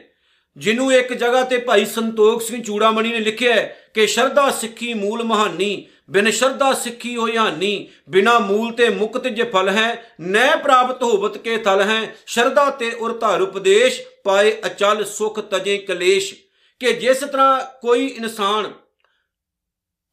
ਜਿਹਨੂੰ 0.58 0.94
ਇੱਕ 0.94 1.14
ਜਗ੍ਹਾ 1.14 1.44
ਤੇ 1.44 1.58
ਭਾਈ 1.58 1.86
ਸੰਤੋਖ 1.86 2.42
ਸਿੰਘ 2.42 2.64
ਚੂੜਾਮਣੀ 2.64 3.10
ਨੇ 3.10 3.20
ਲਿਖਿਆ 3.20 3.54
ਹੈ 3.54 3.78
ਕਿ 3.94 4.08
ਸ਼ਰਧਾ 4.08 4.52
ਸਿੱਖੀ 4.52 4.94
ਮੂਲ 4.94 5.24
ਮਹਾਨੀ 5.24 5.88
ਬਿਨ 6.10 6.32
ਸ਼ਰਧਾ 6.32 6.74
ਸਿੱਖੀ 6.74 7.16
ਹੋਈ 7.16 7.38
ਹਾਨੀ 7.38 7.88
ਬਿਨਾ 8.10 8.40
ਮੂਲ 8.40 8.74
ਤੇ 8.74 8.90
ਮੁਕਤ 8.90 9.28
ਜੇ 9.28 9.44
ਫਲ 9.44 9.70
ਹੈ 9.70 10.16
ਨੈ 10.22 10.56
ਪ੍ਰਾਪਤ 10.56 11.04
ਹੋਵਤ 11.04 11.38
ਕੇ 11.38 11.58
ਥਲ 11.58 11.82
ਹੈ, 11.82 12.16
ਸ਼ਰਧਾ 12.26 12.70
ਤੇ 12.70 12.92
ਉਰ 12.92 13.18
ਧਾਰ 13.18 13.42
ਉਪਦੇਸ਼, 13.42 14.02
ਪਾਏ 14.24 14.58
ਅਚਲ 14.66 15.06
ਸੁਖ 15.06 15.40
ਤਜੇ 15.40 15.78
ਕਲੇਸ਼। 15.78 16.34
ਕਿ 16.80 16.94
ਜਿਸ 16.94 17.18
ਤਰ੍ਹਾਂ 17.18 17.62
ਕੋਈ 17.82 18.08
ਇਨਸਾਨ 18.08 18.74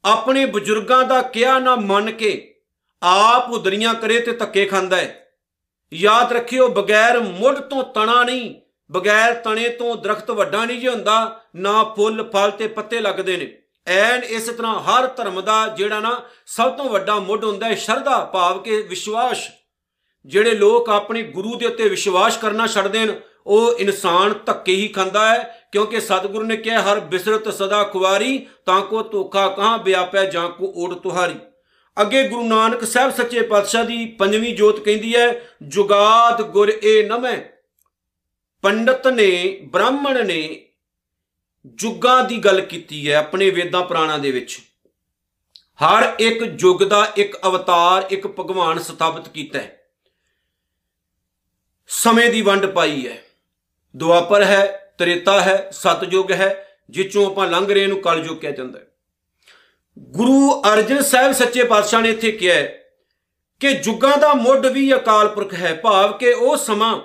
ਆਪਣੇ 0.05 0.47
ਬਜ਼ੁਰਗਾਂ 0.47 1.05
ਦਾ 1.05 1.23
ਕਿਹਾ 1.23 1.59
ਨਾ 1.59 1.77
ਮੰਨ 1.77 2.11
ਕੇ 2.11 2.61
ਆਪ 3.03 3.51
ਉਦਰੀਆਂ 3.51 3.95
ਕਰੇ 3.95 4.21
ਤੇ 4.21 4.33
ਧੱਕੇ 4.33 4.65
ਖਾਂਦਾ 4.65 4.97
ਹੈ। 4.97 5.29
ਯਾਦ 5.93 6.33
ਰੱਖਿਓ, 6.33 6.69
ਬਗੈਰ 6.69 7.21
ਮੁੱਢ 7.21 7.57
ਤੋਂ 7.57 7.83
ਤਣਾ 7.83 8.25
ਨਹੀਂ 8.25 8.55
ਬਗੈਰ 8.93 9.35
ਤਣੇ 9.35 9.69
ਤੋਂ 9.69 9.97
ਦਰਖਤ 9.97 10.31
ਵੱਡਾ 10.31 10.65
ਨਹੀਂ 10.65 10.81
ਜੇ 10.81 10.89
ਹੁੰਦਾ, 10.89 11.41
ਨਾ 11.57 11.85
ਫੁੱਲ, 11.85 12.31
ਫਲ 12.31 12.51
ਤੇ 12.51 12.67
ਪੱਤੇ 12.67 13.01
ਲੱਗਦੇ 13.01 13.37
ਨੇ। 13.37 13.62
ਐਨ 13.87 14.23
ਇਸ 14.23 14.47
ਤਰ੍ਹਾਂ 14.49 14.79
ਹਰ 14.81 15.07
ਧਰਮ 15.07 15.41
ਦਾ 15.41 15.67
ਜਿਹੜਾ 15.69 16.01
ਨਾ 16.01 16.21
ਸਭ 16.47 16.77
ਤੋਂ 16.77 16.89
ਵੱਡਾ 16.89 17.19
ਮੁੱਢ 17.19 17.45
ਹੁੰਦਾ 17.45 17.67
ਹੈ, 17.67 17.75
ਸ਼ਰਧਾ 17.75 18.25
ਭਾਵ 18.25 18.63
ਕੇ 18.63 18.81
ਵਿਸ਼ਵਾਸ। 18.83 19.49
ਜਿਹੜੇ 20.27 20.51
ਲੋਕ 20.51 20.89
ਆਪਣੇ 20.91 21.23
ਗੁਰੂ 21.23 21.55
ਦੇ 21.59 21.67
ਉੱਤੇ 21.67 21.89
ਵਿਸ਼ਵਾਸ 21.89 22.37
ਕਰਨਾ 22.37 22.67
ਛੱਡ 22.67 22.87
ਦੇਣ 22.87 23.13
ਉਹ 23.47 23.79
ਇਨਸਾਨ 23.79 24.35
ਧੱਕੇ 24.47 24.75
ਹੀ 24.75 24.89
ਖਾਂਦਾ 24.89 25.27
ਹੈ, 25.29 25.69
ਕਿਉਂਕਿ 25.73 26.01
ਸਤਿਗੁਰੂ 26.01 26.45
ਨੇ 26.47 26.57
ਕਿਹਾ, 26.57 26.83
ਹਰ 26.83 27.01
ਬਿਸਰਤ 27.01 27.49
ਸਦਾ 27.49 27.83
ਖੁਵਾਰੀ, 27.85 28.47
ਤਾਂ 28.67 28.81
ਕੋ 28.81 29.03
ਧੋਖਾ 29.03 29.49
ਕਹਾਂ 29.49 29.79
ਵਿਆਪਿਆ 29.79 30.25
ਜਾਂ 30.25 30.49
ਕੋ 30.49 30.73
ਓੜ 30.77 30.95
ਤੁਹਾਰੀ। 30.95 31.35
ਅੱਗੇ 31.97 32.29
ਗੁਰੂ 32.29 32.45
ਨਾਨਕ 32.45 32.85
ਸਾਹਿਬ 32.85 33.11
ਸੱਚੇ 33.13 33.43
ਪਾਤਸ਼ਾਹ 33.43 33.85
ਦੀ 33.85 34.05
ਪੰਜਵੀਂ 34.19 34.55
ਜੋਤ 34.57 34.81
ਕਹਿੰਦੀ 34.81 35.15
ਹੈ, 35.17 35.43
ਜੁਗਾਦ 35.63 36.43
ਗੁਰ 36.43 36.73
ਏ 36.85 37.03
ਨਮੈ 37.03 37.37
ਪੰਡਤ 38.65 39.07
ਨੇ, 39.07 39.59
ਬ੍ਰਾਹਮਣ 39.73 40.27
ਨੇ 40.27 40.69
ਜੁਗਾਂ 41.67 42.25
ਦੀ 42.25 42.39
ਗੱਲ 42.39 42.61
ਕੀਤੀ 42.61 43.11
ਹੈ 43.11 43.17
ਆਪਣੇ 43.17 43.51
ਵੇਦਾਂ 43.51 43.83
ਪੁਰਾਣਾਂ 43.83 44.19
ਦੇ 44.19 44.31
ਵਿੱਚ। 44.31 44.61
ਹਰ 45.57 46.15
ਇੱਕ 46.19 46.39
ਯੁੱਗ 46.59 46.85
ਦਾ 46.85 47.13
ਇੱਕ 47.17 47.37
ਅਵਤਾਰ, 47.47 48.07
ਇੱਕ 48.11 48.27
ਭਗਵਾਨ 48.27 48.79
ਸਥਾਪਿਤ 48.79 49.29
ਕੀਤਾ 49.29 49.59
ਹੈ। 49.59 49.83
ਸਮੇਂ 51.89 52.31
ਦੀ 52.31 52.43
ਵੰਡ 52.43 52.67
ਪਾਈ 52.67 53.09
ਹੈ। 53.09 53.23
ਦੁਆਪਰ 53.97 54.45
ਹੈ, 54.45 54.95
ਤ੍ਰੇਤਾ 54.99 55.41
ਹੈ 55.41 55.71
ਸਤਜੁਗ 55.73 56.33
ਹੈ, 56.33 56.79
ਜਿੱਚੋਂ 56.91 57.27
ਆਪਾਂ 57.27 57.49
ਲੰਘ 57.49 57.75
ਰਹੇ 57.75 57.87
ਨੂੰ 57.87 58.01
ਕਲਯੁਗ 58.01 58.37
ਕਿਹਾ 58.37 58.53
ਜਾਂਦਾ 58.53 58.79
ਹੈ। 58.79 58.87
ਗੁਰੂ 59.99 60.63
ਅਰਜਨ 60.73 61.03
ਸਾਹਿਬ 61.03 61.33
ਸੱਚੇ 61.33 61.65
ਪਾਤਸ਼ਾਹ 61.65 62.01
ਨੇ 62.01 62.11
ਇੱਥੇ 62.11 62.33
ਕਿਹਾ 62.33 62.55
ਹੈ 62.55 62.85
ਕਿ 63.61 63.75
ਜੁਗਾਂ 63.75 64.19
ਦਾ 64.19 64.35
ਮੁੱਢ 64.35 64.67
ਵੀ 64.67 64.95
ਅਕਾਲ 64.95 65.29
ਪੁਰਖ 65.29 65.55
ਹੈ। 65.55 65.75
ਭਾਵ 65.75 66.19
ਕਿ 66.19 66.33
ਉਹ 66.33 66.57
ਸਮਾਂ 66.57 67.01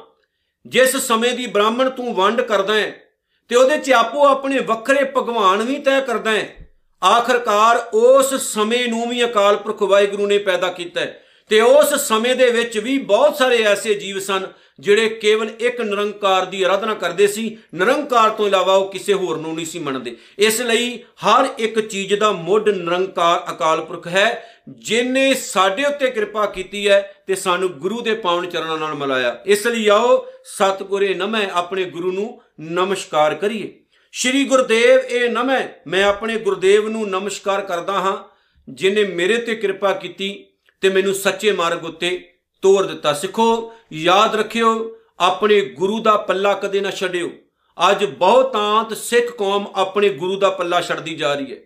ਜਿਸ 0.67 0.95
ਸਮੇਂ 0.95 1.33
ਦੀ 1.33 1.47
ਬ੍ਰਾਹਮਣ 1.47 1.89
ਤੂੰ 1.89 2.15
ਵੰਡ 2.15 2.41
ਕਰਦਾ 2.41 2.73
ਹੈ 2.73 3.06
ਤੇ 3.47 3.55
ਉਹਦੇ 3.55 3.77
ਚ 3.77 3.91
ਆਪੋ 3.91 4.27
ਆਪਣੇ 4.27 4.59
ਵੱਖਰੇ 4.59 5.03
ਭਗਵਾਨ 5.03 5.61
ਵੀ 5.61 5.79
ਤੈਅ 5.79 6.01
ਕਰਦਾ 6.01 6.31
ਹੈ। 6.31 6.73
ਆਖਰਕਾਰ 7.05 7.89
ਉਸ 7.93 8.33
ਸਮੇਂ 8.35 8.87
ਨੂੰ 8.87 9.09
ਵੀ 9.09 9.25
ਅਕਾਲ 9.25 9.55
ਪੁਰਖ 9.55 9.81
ਵਾਹਿਗੁਰੂ 9.81 10.27
ਨੇ 10.27 10.37
ਪੈਦਾ 10.37 10.67
ਕੀਤਾ 10.67 11.01
ਹੈ 11.01 11.23
ਤੇ 11.49 11.61
ਉਸ 11.61 11.95
ਸਮੇਂ 11.95 12.35
ਦੇ 12.35 12.51
ਵਿੱਚ 12.51 12.77
ਵੀ 12.77 12.97
ਬਹੁਤ 12.97 13.37
ਸਾਰੇ 13.37 13.63
ਐਸੇ 13.63 13.93
ਜੀਵ 13.93 14.19
ਸਨ 14.19 14.47
ਜਿਹੜੇ 14.79 15.09
ਕੇਵਲ 15.09 15.49
ਇੱਕ 15.59 15.81
ਨਿਰੰਕਾਰ 15.81 16.45
ਦੀ 16.45 16.63
ਆਰਾਧਨਾ 16.63 16.93
ਕਰਦੇ 16.93 17.27
ਸੀ। 17.27 17.57
ਨਿਰੰਕਾਰ 17.75 18.29
ਤੋਂ 18.29 18.47
ਇਲਾਵਾ 18.47 18.75
ਉਹ 18.75 18.91
ਕਿਸੇ 18.91 19.13
ਹੋਰ 19.13 19.37
ਨੂੰ 19.37 19.55
ਨਹੀਂ 19.55 19.65
ਸੀ 19.65 19.79
ਮੰਨਦੇ। 19.79 20.17
ਇਸ 20.39 20.61
ਲਈ 20.61 21.03
ਹਰ 21.27 21.47
ਇੱਕ 21.57 21.79
ਚੀਜ਼ 21.79 22.13
ਦਾ 22.13 22.31
ਮੁੱਢ 22.31 22.69
ਨਿਰੰਕਾਰ 22.69 23.43
ਅਕਾਲ 23.51 23.85
ਪੁਰਖ 23.85 24.07
ਹੈ। 24.07 24.56
ਜਿਨੇ 24.67 25.33
ਸਾਡੇ 25.33 25.85
ਉੱਤੇ 25.85 26.11
ਕਿਰਪਾ 26.11 26.45
ਕੀਤੀ 26.45 26.89
ਹੈ 26.89 27.23
ਤੇ 27.27 27.35
ਸਾਨੂੰ 27.35 27.69
ਗੁਰੂ 27.69 28.01
ਦੇ 28.01 28.13
ਪਾਵਨ 28.13 28.49
ਚਰਨਾਂ 28.49 28.77
ਨਾਲ 28.77 28.95
ਮਿਲਾਇਆ। 28.95 29.43
ਇਸ 29.45 29.67
ਲਈ 29.67 29.87
ਆਓ 29.87 30.25
ਸਤਿਗੁਰੇ 30.43 31.13
ਨਮੈ 31.13 31.49
ਆਪਣੇ 31.53 31.83
ਗੁਰੂ 31.83 32.11
ਨੂੰ 32.11 32.41
ਨਮਸਕਾਰ 32.61 33.35
ਕਰੀਏ। 33.35 33.79
ਸ਼੍ਰੀ 34.11 34.45
ਗੁਰਦੇਵ 34.45 34.99
ਇਹ 34.99 35.29
ਨਮੈ, 35.29 35.67
ਮੈਂ 35.87 36.03
ਆਪਣੇ 36.03 36.37
ਗੁਰਦੇਵ 36.37 36.89
ਨੂੰ 36.89 37.09
ਨਮਸਕਾਰ 37.09 37.61
ਕਰਦਾ 37.61 37.93
ਹਾਂ, 37.93 38.37
ਜਿਨੇ 38.69 39.03
ਮੇਰੇ 39.03 39.37
ਤੇ 39.37 39.55
ਕਿਰਪਾ 39.55 39.93
ਕੀਤੀ 39.93 40.45
ਤੇ 40.81 40.89
ਮੈਨੂੰ 40.89 41.13
ਸੱਚੇ 41.13 41.51
ਮਾਰਗ 41.51 41.85
ਉੱਤੇ 41.85 42.29
ਤੋਰ 42.61 42.85
ਦਿੱਤਾ। 42.85 43.13
ਸਿੱਖੋ, 43.13 43.73
ਯਾਦ 43.93 44.35
ਰੱਖਿਓ, 44.35 44.97
ਆਪਣੇ 45.19 45.61
ਗੁਰੂ 45.61 45.99
ਦਾ 45.99 46.17
ਪੱਲਾ 46.17 46.53
ਕਦੇ 46.53 46.81
ਨਾ 46.81 46.91
ਛੱਡਿਓ। 46.91 47.29
ਅੱਜ 47.91 48.05
ਬਹੁਤਾਂਤ 48.05 48.97
ਸਿੱਖ 48.97 49.31
ਕੌਮ 49.31 49.67
ਆਪਣੇ 49.75 50.09
ਗੁਰੂ 50.09 50.39
ਦਾ 50.39 50.49
ਪੱਲਾ 50.49 50.81
ਛੱਡਦੀ 50.81 51.15
ਜਾ 51.15 51.33
ਰਹੀ 51.33 51.51
ਹੈ। 51.51 51.57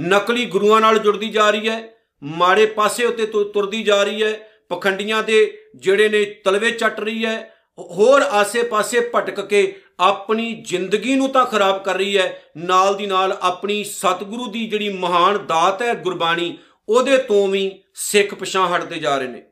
ਨਕਲੀ 0.00 0.44
ਗੁਰੂਆਂ 0.44 0.80
ਨਾਲ 0.80 0.98
ਜੁੜਦੀ 0.98 1.28
ਜਾ 1.28 1.50
ਰਹੀ 1.50 1.68
ਹੈ। 1.68 1.95
ਮਾੜੇ 2.24 2.66
ਪਾਸੇ 2.66 3.04
ਉੱਤੇ 3.04 3.26
ਤੁ- 3.26 3.44
ਤੁਰਦੀ 3.44 3.82
ਜਾ 3.82 4.02
ਰਹੀ 4.02 4.22
ਹੈ 4.22 4.50
ਪਖੰਡੀਆਂ 4.68 5.22
ਦੇ 5.22 5.58
ਜਿਹੜੇ 5.76 6.08
ਨੇ 6.08 6.24
ਤਲਵੇ 6.24 6.70
ਚੱਟ 6.70 7.00
ਰਹੀ 7.00 7.24
ਹੈ 7.26 7.54
ਹੋਰ 7.78 8.22
ਆਸੇ-ਪਾਸੇ 8.22 9.00
ਭਟਕ 9.14 9.40
ਕੇ 9.40 9.80
ਆਪਣੀ 10.00 10.54
ਜ਼ਿੰਦਗੀ 10.54 11.14
ਨੂੰ 11.14 11.28
ਤਾਂ 11.28 11.44
ਖਰਾਬ 11.44 11.82
ਕਰ 11.82 11.96
ਰਹੀ 11.96 12.18
ਹੈ 12.18 12.42
ਨਾਲ 12.56 12.94
ਦੀ 12.94 13.06
ਨਾਲ 13.06 13.38
ਆਪਣੀ 13.40 13.84
ਸਤਿਗੁਰੂ 13.84 14.46
ਦੀ 14.46 14.66
ਜਿਹੜੀ 14.66 14.88
ਮਹਾਨ 14.88 15.46
ਦਾਤ 15.46 15.82
ਹੈ 15.82 15.94
ਗੁਰਬਾਣੀ 15.94 16.58
ਉਹਦੇ 16.88 17.18
ਤੋਂ 17.18 17.48
ਵੀ 17.48 17.82
ਸਿੱਖ 17.94 18.34
ਪਛਾਣ 18.34 18.76
ਹਟਦੇ 18.76 18.98
ਜਾ 18.98 19.18
ਰਹੇ 19.18 19.28
ਨੇ। 19.28 19.42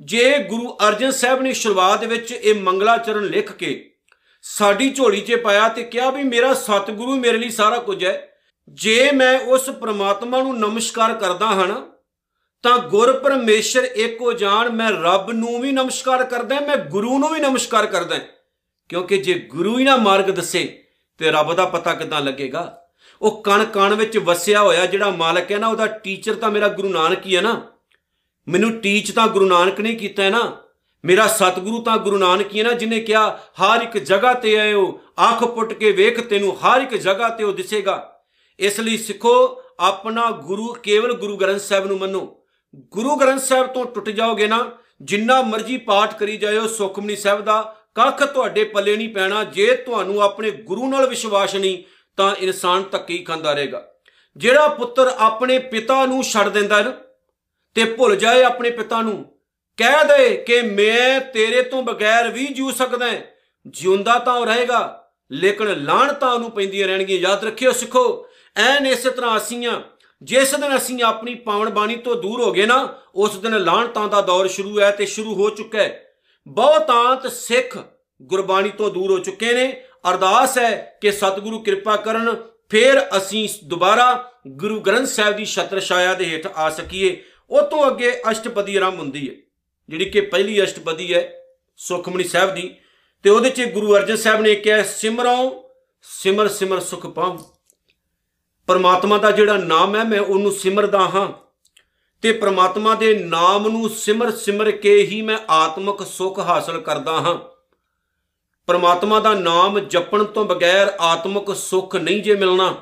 ਜੇ 0.00 0.38
ਗੁਰੂ 0.38 0.76
ਅਰਜਨ 0.88 1.10
ਸਾਹਿਬ 1.10 1.42
ਨੇ 1.42 1.52
ਸ਼ੁਰੂਆਤ 1.52 2.00
ਦੇ 2.00 2.06
ਵਿੱਚ 2.06 2.32
ਇਹ 2.32 2.54
ਮੰਗਲਾਚਰਨ 2.54 3.24
ਲਿਖ 3.24 3.52
ਕੇ 3.52 3.94
ਸਾਡੀ 4.42 4.90
ਝੋਲੀ 4.90 5.20
'ਚ 5.20 5.34
ਪਾਇਆ 5.34 5.68
ਤੇ 5.68 5.82
ਕਿਹਾ 5.82 6.10
ਵੀ 6.10 6.22
ਮੇਰਾ 6.22 6.54
ਸਤਿਗੁਰੂ 6.54 7.14
ਮੇਰੇ 7.16 7.38
ਲਈ 7.38 7.50
ਸਾਰਾ 7.50 7.78
ਕੁਝ 7.78 8.04
ਹੈ 8.04 8.32
ਜੇ 8.68 9.10
ਮੈਂ 9.10 9.40
ਉਸ 9.40 9.70
ਪ੍ਰਮਾਤਮਾ 9.70 10.42
ਨੂੰ 10.42 10.58
ਨਮਸਕਾਰ 10.58 11.14
ਕਰਦਾ 11.14 11.46
ਹਾਂ 11.46 11.66
ਨਾ, 11.68 11.91
ਤਾਂ 12.62 12.78
ਗੁਰ 12.78 13.12
ਪਰਮੇਸ਼ਰ 13.12 13.84
ਇੱਕੋ 13.84 14.32
ਜਾਣ, 14.32 14.68
ਮੈਂ 14.68 14.90
ਰੱਬ 14.90 15.30
ਨੂੰ 15.30 15.60
ਵੀ 15.60 15.72
ਨਮਸਕਾਰ 15.72 16.24
ਕਰਦਾ, 16.24 16.60
ਮੈਂ 16.60 16.76
ਗੁਰੂ 16.76 17.18
ਨੂੰ 17.18 17.32
ਵੀ 17.32 17.40
ਨਮਸਕਾਰ 17.40 17.86
ਕਰਦਾ 17.86 18.18
ਕਿਉਂਕਿ 18.88 19.16
ਜੇ 19.16 19.34
ਗੁਰੂ 19.34 19.78
ਹੀ 19.78 19.84
ਨਾ 19.84 19.96
ਮਾਰਗ 19.96 20.24
ਦੱਸੇ, 20.24 20.84
ਤੇ 21.18 21.30
ਰੱਬ 21.30 21.54
ਦਾ 21.54 21.64
ਪਤਾ 21.64 21.94
ਕਿੱਦਾਂ 21.94 22.20
ਲੱਗੇਗਾ? 22.20 22.82
ਉਹ 23.22 23.42
ਕਣ 23.42 23.64
ਕਣ 23.64 23.94
ਵਿੱਚ 23.94 24.18
ਵਸਿਆ 24.18 24.62
ਹੋਇਆ 24.62 24.86
ਜਿਹੜਾ 24.86 25.10
ਮਾਲਕ 25.10 25.52
ਹੈ 25.52 25.58
ਨਾ, 25.58 25.68
ਉਹਦਾ 25.68 25.86
ਟੀਚਰ 25.86 26.34
ਤਾਂ 26.34 26.50
ਮੇਰਾ 26.50 26.68
ਗੁਰੂ 26.68 26.88
ਨਾਨਕ 26.88 27.26
ਹੀ 27.26 27.36
ਹੈ 27.36 27.40
ਨਾ। 27.40 27.72
ਮੈਨੂੰ 28.48 28.80
ਟੀਚ 28.80 29.10
ਤਾਂ 29.12 29.28
ਗੁਰੂ 29.28 29.46
ਨਾਨਕ 29.46 29.80
ਨੇ 29.80 29.94
ਕੀਤਾ 29.94 30.22
ਹੈ 30.22 30.30
ਨਾ। 30.30 30.56
ਮੇਰਾ 31.04 31.26
ਸਤਿਗੁਰੂ 31.26 31.82
ਤਾਂ 31.82 31.98
ਗੁਰੂ 31.98 32.18
ਨਾਨਕ 32.18 32.54
ਹੀ 32.54 32.58
ਹੈ 32.58 32.64
ਨਾ, 32.64 32.72
ਜਿਨੇ 32.72 33.00
ਕਿਹਾ, 33.00 33.40
ਹਰ 33.62 33.82
ਇੱਕ 33.82 33.98
ਜਗ੍ਹਾ 33.98 34.34
ਤੇ 34.34 34.60
ਆਇਓ, 34.60 35.00
ਅੱਖ 35.30 35.44
ਪੁੱਟ 35.44 35.72
ਕੇ 35.72 35.92
ਵੇਖ 35.92 36.20
ਤੈਨੂੰ, 36.20 36.56
ਹਰ 36.58 36.82
ਇੱਕ 36.82 36.94
ਜਗ੍ਹਾ 36.94 37.28
ਤੇ 37.28 37.44
ਉਹ 37.44 37.52
ਦਿਸੇਗਾ। 37.52 38.20
ਇਸ 38.58 38.80
ਲਈ 38.80 38.98
ਸਿੱਖੋ, 38.98 39.62
ਆਪਣਾ 39.80 40.30
ਗੁਰੂ, 40.30 40.72
ਕੇਵਲ 40.72 41.12
ਗੁਰੂ 41.12 41.36
ਗ੍ਰੰਥ 41.36 41.60
ਸਾਹਿਬ 41.60 41.86
ਨੂੰ 41.86 41.98
ਮੰਨੋ। 41.98 42.41
ਗੁਰੂ 42.76 43.16
ਗ੍ਰੰਥ 43.16 43.40
ਸਾਹਿਬ 43.40 43.66
ਤੋਂ 43.66 43.84
ਟੁੱਟ 43.84 44.10
ਜਾਓਗੇ 44.10 44.46
ਨਾ, 44.46 44.70
ਜਿੰਨਾ 45.02 45.42
ਮਰਜ਼ੀ 45.42 45.76
ਪਾਠ 45.76 46.18
ਕਰੀ 46.18 46.36
ਜਾਇਓ 46.36 46.66
ਸੁਖਮਨੀ 46.66 47.16
ਸਾਹਿਬ 47.16 47.40
ਦਾ, 47.40 47.76
ਕੱਖ 47.94 48.24
ਤੁਹਾਡੇ 48.24 48.64
ਪੱਲੇ 48.64 48.96
ਨਹੀਂ 48.96 49.14
ਪੈਣਾ, 49.14 49.44
ਜੇ 49.44 49.76
ਤੁਹਾਨੂੰ 49.76 50.22
ਆਪਣੇ 50.22 50.50
ਗੁਰੂ 50.50 50.88
ਨਾਲ 50.88 51.06
ਵਿਸ਼ਵਾਸ 51.06 51.54
ਨਹੀਂ, 51.54 51.84
ਤਾਂ 52.16 52.36
ਇਨਸਾਨ 52.36 52.84
ਧੱਕੇ 52.92 53.14
ਹੀ 53.14 53.24
ਖਾਂਦਾ 53.24 53.52
ਰਹੇਗਾ। 53.52 53.92
ਜਿਹੜਾ 54.36 54.68
ਪੁੱਤਰ 54.68 55.12
ਆਪਣੇ 55.18 55.58
ਪਿਤਾ 55.58 56.06
ਨੂੰ 56.06 56.24
ਛੱਡ 56.24 56.48
ਦਿੰਦਾ 56.48 56.76
ਹੈ 56.76 56.82
ਨਾ, 56.82 56.92
ਤੇ 57.74 57.84
ਭੁੱਲ 57.84 58.16
ਜਾਏ 58.16 58.42
ਆਪਣੇ 58.42 58.70
ਪਿਤਾ 58.70 59.02
ਨੂੰ, 59.02 59.38
ਕਹਿ 59.76 60.04
ਦੇ 60.04 60.36
ਕਿ 60.36 60.62
ਮੈਂ 60.62 61.20
ਤੇਰੇ 61.20 61.62
ਤੋਂ 61.62 61.82
ਬਗੈਰ 61.82 62.28
ਵੀ 62.28 62.46
ਜੂ 62.46 62.70
ਸਕਦਾ 62.70 63.06
ਹਾਂ। 63.06 63.18
ਜਿਉਂਦਾ 63.66 64.18
ਤਾਂ 64.18 64.34
ਉਹ 64.34 64.46
ਰਹੇਗਾ, 64.46 65.10
ਲੇਕਿਨ 65.30 65.84
ਲਾਹਣਤਾਂ 65.84 66.32
ਉਹਨੂੰ 66.32 66.50
ਪੈਂਦੀਆਂ 66.50 66.88
ਰਹਿਣਗੀਆਂ। 66.88 67.20
ਯਾਦ 67.20 67.44
ਰੱਖਿਓ 67.44 67.72
ਸਿੱਖੋ, 67.72 68.26
ਐਨ 68.56 68.86
ਇਸੇ 68.86 69.10
ਤਰ੍ਹਾਂ 69.10 69.36
ਅਸੀਂ 69.36 69.66
ਆ 69.66 69.82
ਜਿਸ 70.22 70.54
ਦਿਨ 70.54 70.76
ਅਸੀਂ 70.76 71.02
ਆਪਣੀ 71.02 71.34
ਪਾਵਨ 71.34 71.70
ਬਾਣੀ 71.70 71.96
ਤੋਂ 71.96 72.14
ਦੂਰ 72.16 72.40
ਹੋ 72.40 72.52
ਗਏ 72.52 72.66
ਨਾ, 72.66 72.98
ਉਸ 73.14 73.38
ਦਿਨ 73.38 73.56
ਲਾਹਣਤਾਂ 73.58 74.08
ਦਾ 74.08 74.20
ਦੌਰ 74.20 74.48
ਸ਼ੁਰੂ 74.48 74.80
ਹੈ 74.80 74.90
ਤੇ 74.90 75.06
ਸ਼ੁਰੂ 75.06 75.34
ਹੋ 75.34 75.48
ਚੁੱਕਾ 75.50 75.78
ਹੈ। 75.78 76.04
ਬਹੁਤਾਂਤ 76.46 77.26
ਸਿੱਖ 77.32 77.78
ਗੁਰਬਾਣੀ 78.22 78.70
ਤੋਂ 78.70 78.90
ਦੂਰ 78.90 79.10
ਹੋ 79.10 79.18
ਚੁੱਕੇ 79.18 79.52
ਨੇ। 79.52 79.84
ਅਰਦਾਸ 80.10 80.58
ਹੈ 80.58 80.98
ਕਿ 81.00 81.12
ਸਤਿਗੁਰੂ 81.12 81.58
ਕਿਰਪਾ 81.58 81.96
ਕਰਨ, 81.96 82.36
ਫਿਰ 82.68 83.00
ਅਸੀਂ 83.16 83.48
ਦੁਬਾਰਾ 83.64 84.32
ਗੁਰੂ 84.48 84.80
ਗ੍ਰੰਥ 84.80 85.08
ਸਾਹਿਬ 85.08 85.36
ਦੀ 85.36 85.44
ਛਤਰ 85.44 85.80
ਛਾਇਆ 85.80 86.14
ਦੇ 86.14 86.24
ਹੇਠ 86.24 86.46
ਆ 86.46 86.70
ਸਕੀਏ। 86.70 87.22
ਉਹ 87.50 87.62
ਤੋਂ 87.62 87.86
ਅੱਗੇ 87.86 88.12
ਅਸ਼ਟਪਦੀ 88.30 88.76
ਆਰੰਭ 88.76 88.98
ਹੁੰਦੀ 88.98 89.28
ਹੈ, 89.28 89.34
ਜਿਹੜੀ 89.88 90.04
ਕਿ 90.04 90.20
ਪਹਿਲੀ 90.20 90.62
ਅਸ਼ਟਪਦੀ 90.62 91.14
ਹੈ 91.14 91.32
ਸੁਖਮਨੀ 91.76 92.24
ਸਾਹਿਬ 92.24 92.54
ਦੀ। 92.54 92.74
ਤੇ 93.24 93.30
ਉਹਦੇ 93.30 93.50
'ਚ 93.50 93.62
ਗੁਰੂ 93.62 93.94
ਅਰਜਨ 93.96 94.16
ਸਾਹਿਬ 94.16 94.40
ਨੇ 94.40 94.54
ਕਿਹਾ 94.54 94.82
ਸਿਮਰੋ 94.82 95.70
ਸਿਮਰ 96.02 96.48
ਸਿਮਰ 96.48 96.80
ਸੁਖ 96.80 97.06
ਪਾਉ। 97.06 97.38
ਪਰਮਾਤਮਾ 98.72 99.18
ਦਾ 99.18 99.30
ਜਿਹੜਾ 99.30 99.56
ਨਾਮ 99.56 99.96
ਹੈ, 99.96 100.04
ਮੈਂ 100.04 100.20
ਉਹਨੂੰ 100.20 100.52
ਸਿਮਰਦਾ 100.52 100.98
ਹਾਂ। 100.98 101.32
ਤੇ 102.22 102.32
ਪ੍ਰਮਾਤਮਾ 102.32 102.94
ਦੇ 102.94 103.18
ਨਾਮ 103.18 103.68
ਨੂੰ 103.68 103.90
ਸਿਮਰ 103.90 104.30
ਸਿਮਰ 104.30 104.70
ਕੇ 104.70 105.02
ਹੀ 105.02 105.22
ਮੈਂ 105.22 105.38
ਆਤਮਿਕ 105.50 106.06
ਸੁੱਖ 106.06 106.38
ਹਾਸਲ 106.38 106.80
ਕਰਦਾ 106.80 107.12
ਹਾਂ। 107.12 107.34
ਪ੍ਰਮਾਤਮਾ 108.66 109.20
ਦਾ 109.20 109.34
ਨਾਮ 109.34 109.78
ਜਪਣ 109.78 110.24
ਤੋਂ 110.24 110.44
ਬਗੈਰ 110.44 110.92
ਆਤਮਿਕ 111.00 111.56
ਸੁੱਖ 111.56 111.96
ਨਹੀਂ 111.96 112.22
ਜੇ 112.22 112.34
ਮਿਲਣਾ। 112.34 112.74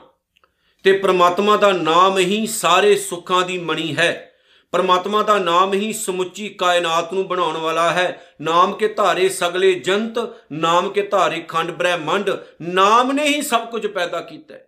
ਤੇ 0.85 0.93
ਪ੍ਰਮਾਤਮਾ 0.93 1.57
ਦਾ 1.57 1.73
ਨਾਮ 1.73 2.19
ਹੀ 2.19 2.47
ਸਾਰੇ 2.47 2.97
ਸੁੱਖਾਂ 2.97 3.43
ਦੀ 3.43 3.59
ਮਣੀ 3.59 3.97
ਹੈ। 3.97 4.33
ਪਰਮਾਤਮਾ 4.73 5.23
ਦਾ 5.23 5.39
ਨਾਮ 5.39 5.73
ਹੀ 5.73 5.93
ਸਮੁੱਚੀ 5.93 6.49
ਕਾਇਨਾਤ 6.49 7.13
ਨੂੰ 7.13 7.29
ਬਣਾਉਣ 7.29 7.57
ਵਾਲਾ 7.57 7.91
ਹੈ। 7.91 8.35
ਨਾਮ 8.41 8.73
ਕੇ 8.73 8.89
ਧਾਰੇ 8.89 9.29
ਸਗਲੇ 9.29 9.75
ਜੰਤ, 9.75 10.15
ਨਾਮ 10.53 10.91
ਕੇ 10.91 11.03
ਧਾਰੇ 11.03 11.41
ਖੰਡ 11.41 11.71
ਬ੍ਰਹਿਮੰਡ, 11.71 12.31
ਨਾਮ 12.63 13.13
ਨੇ 13.13 13.25
ਹੀ 13.25 13.43
ਸਭ 13.43 13.71
ਕੁਝ 13.71 13.87
ਪੈਦਾ 13.87 14.21
ਕੀਤਾ 14.21 14.55
ਹੈ। 14.55 14.67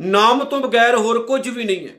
ਨਾਮ 0.00 0.44
ਤੋਂ 0.44 0.60
ਬਗੈਰ 0.60 0.94
ਹੋਰ 0.94 1.22
ਕੁਝ 1.22 1.48
ਵੀ 1.48 1.64
ਨਹੀਂ 1.64 1.88
ਹੈ। 1.88 1.94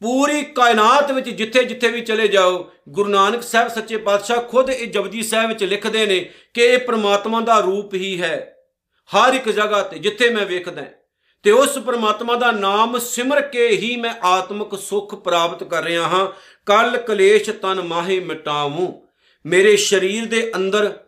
ਪੂਰੀ 0.00 0.42
ਕਾਇਨਾਤ 0.42 1.12
ਵਿੱਚ 1.12 1.30
ਜਿੱਥੇ 1.30 1.64
ਜਿੱਥੇ 1.64 1.88
ਵੀ 1.88 2.00
ਚਲੇ 2.00 2.28
ਜਾਓ, 2.28 2.70
ਗੁਰੂ 2.88 3.08
ਨਾਨਕ 3.08 3.42
ਸਾਹਿਬ 3.42 3.68
ਸੱਚੇ 3.68 3.96
ਪਾਤਸ਼ਾਹ 3.96 4.42
ਖੁਦ 4.42 4.70
ਇਹ 4.70 4.86
ਜਪਜੀ 4.86 5.22
ਸਾਹਿਬ 5.22 5.48
ਵਿੱਚ 5.48 5.64
ਲਿਖਦੇ 5.64 6.06
ਨੇ 6.06 6.30
ਕਿ 6.54 6.62
ਇਹ 6.62 6.78
ਪ੍ਰਮਾਤਮਾ 6.78 7.40
ਦਾ 7.40 7.58
ਰੂਪ 7.58 7.94
ਹੀ 7.94 8.22
ਹੈ। 8.22 8.56
ਹਰ 9.10 9.34
ਇੱਕ 9.34 9.48
ਜਗ੍ਹਾ 9.48 9.82
ਤੇ 9.82 9.98
ਜਿੱਥੇ 9.98 10.30
ਮੈਂ 10.30 10.46
ਵੇਖਦਾ 10.46 10.82
ਤੇ 11.42 11.50
ਉਸ 11.50 11.78
ਪ੍ਰਮਾਤਮਾ 11.78 12.36
ਦਾ 12.36 12.50
ਨਾਮ 12.50 12.98
ਸਿਮਰ 12.98 13.40
ਕੇ 13.40 13.68
ਹੀ 13.68 13.96
ਮੈਂ 13.96 14.14
ਆਤਮਿਕ 14.22 14.78
ਸੁੱਖ 14.78 15.14
ਪ੍ਰਾਪਤ 15.14 15.64
ਕਰ 15.64 15.82
ਰਿਹਾ 15.82 16.08
ਹਾਂ। 16.08 16.26
ਕੱਲ 16.66 16.96
ਕਲੇਸ਼ 16.96 17.50
ਤਨ 17.50 17.82
ਮਾਹੇ 17.82 18.20
ਮਿਟਾਵੂੰ 18.20 19.08
ਮੇਰੇ 19.46 19.76
ਸਰੀਰ 19.76 20.24
ਦੇ 20.24 20.52
ਅੰਦਰ 20.56 20.98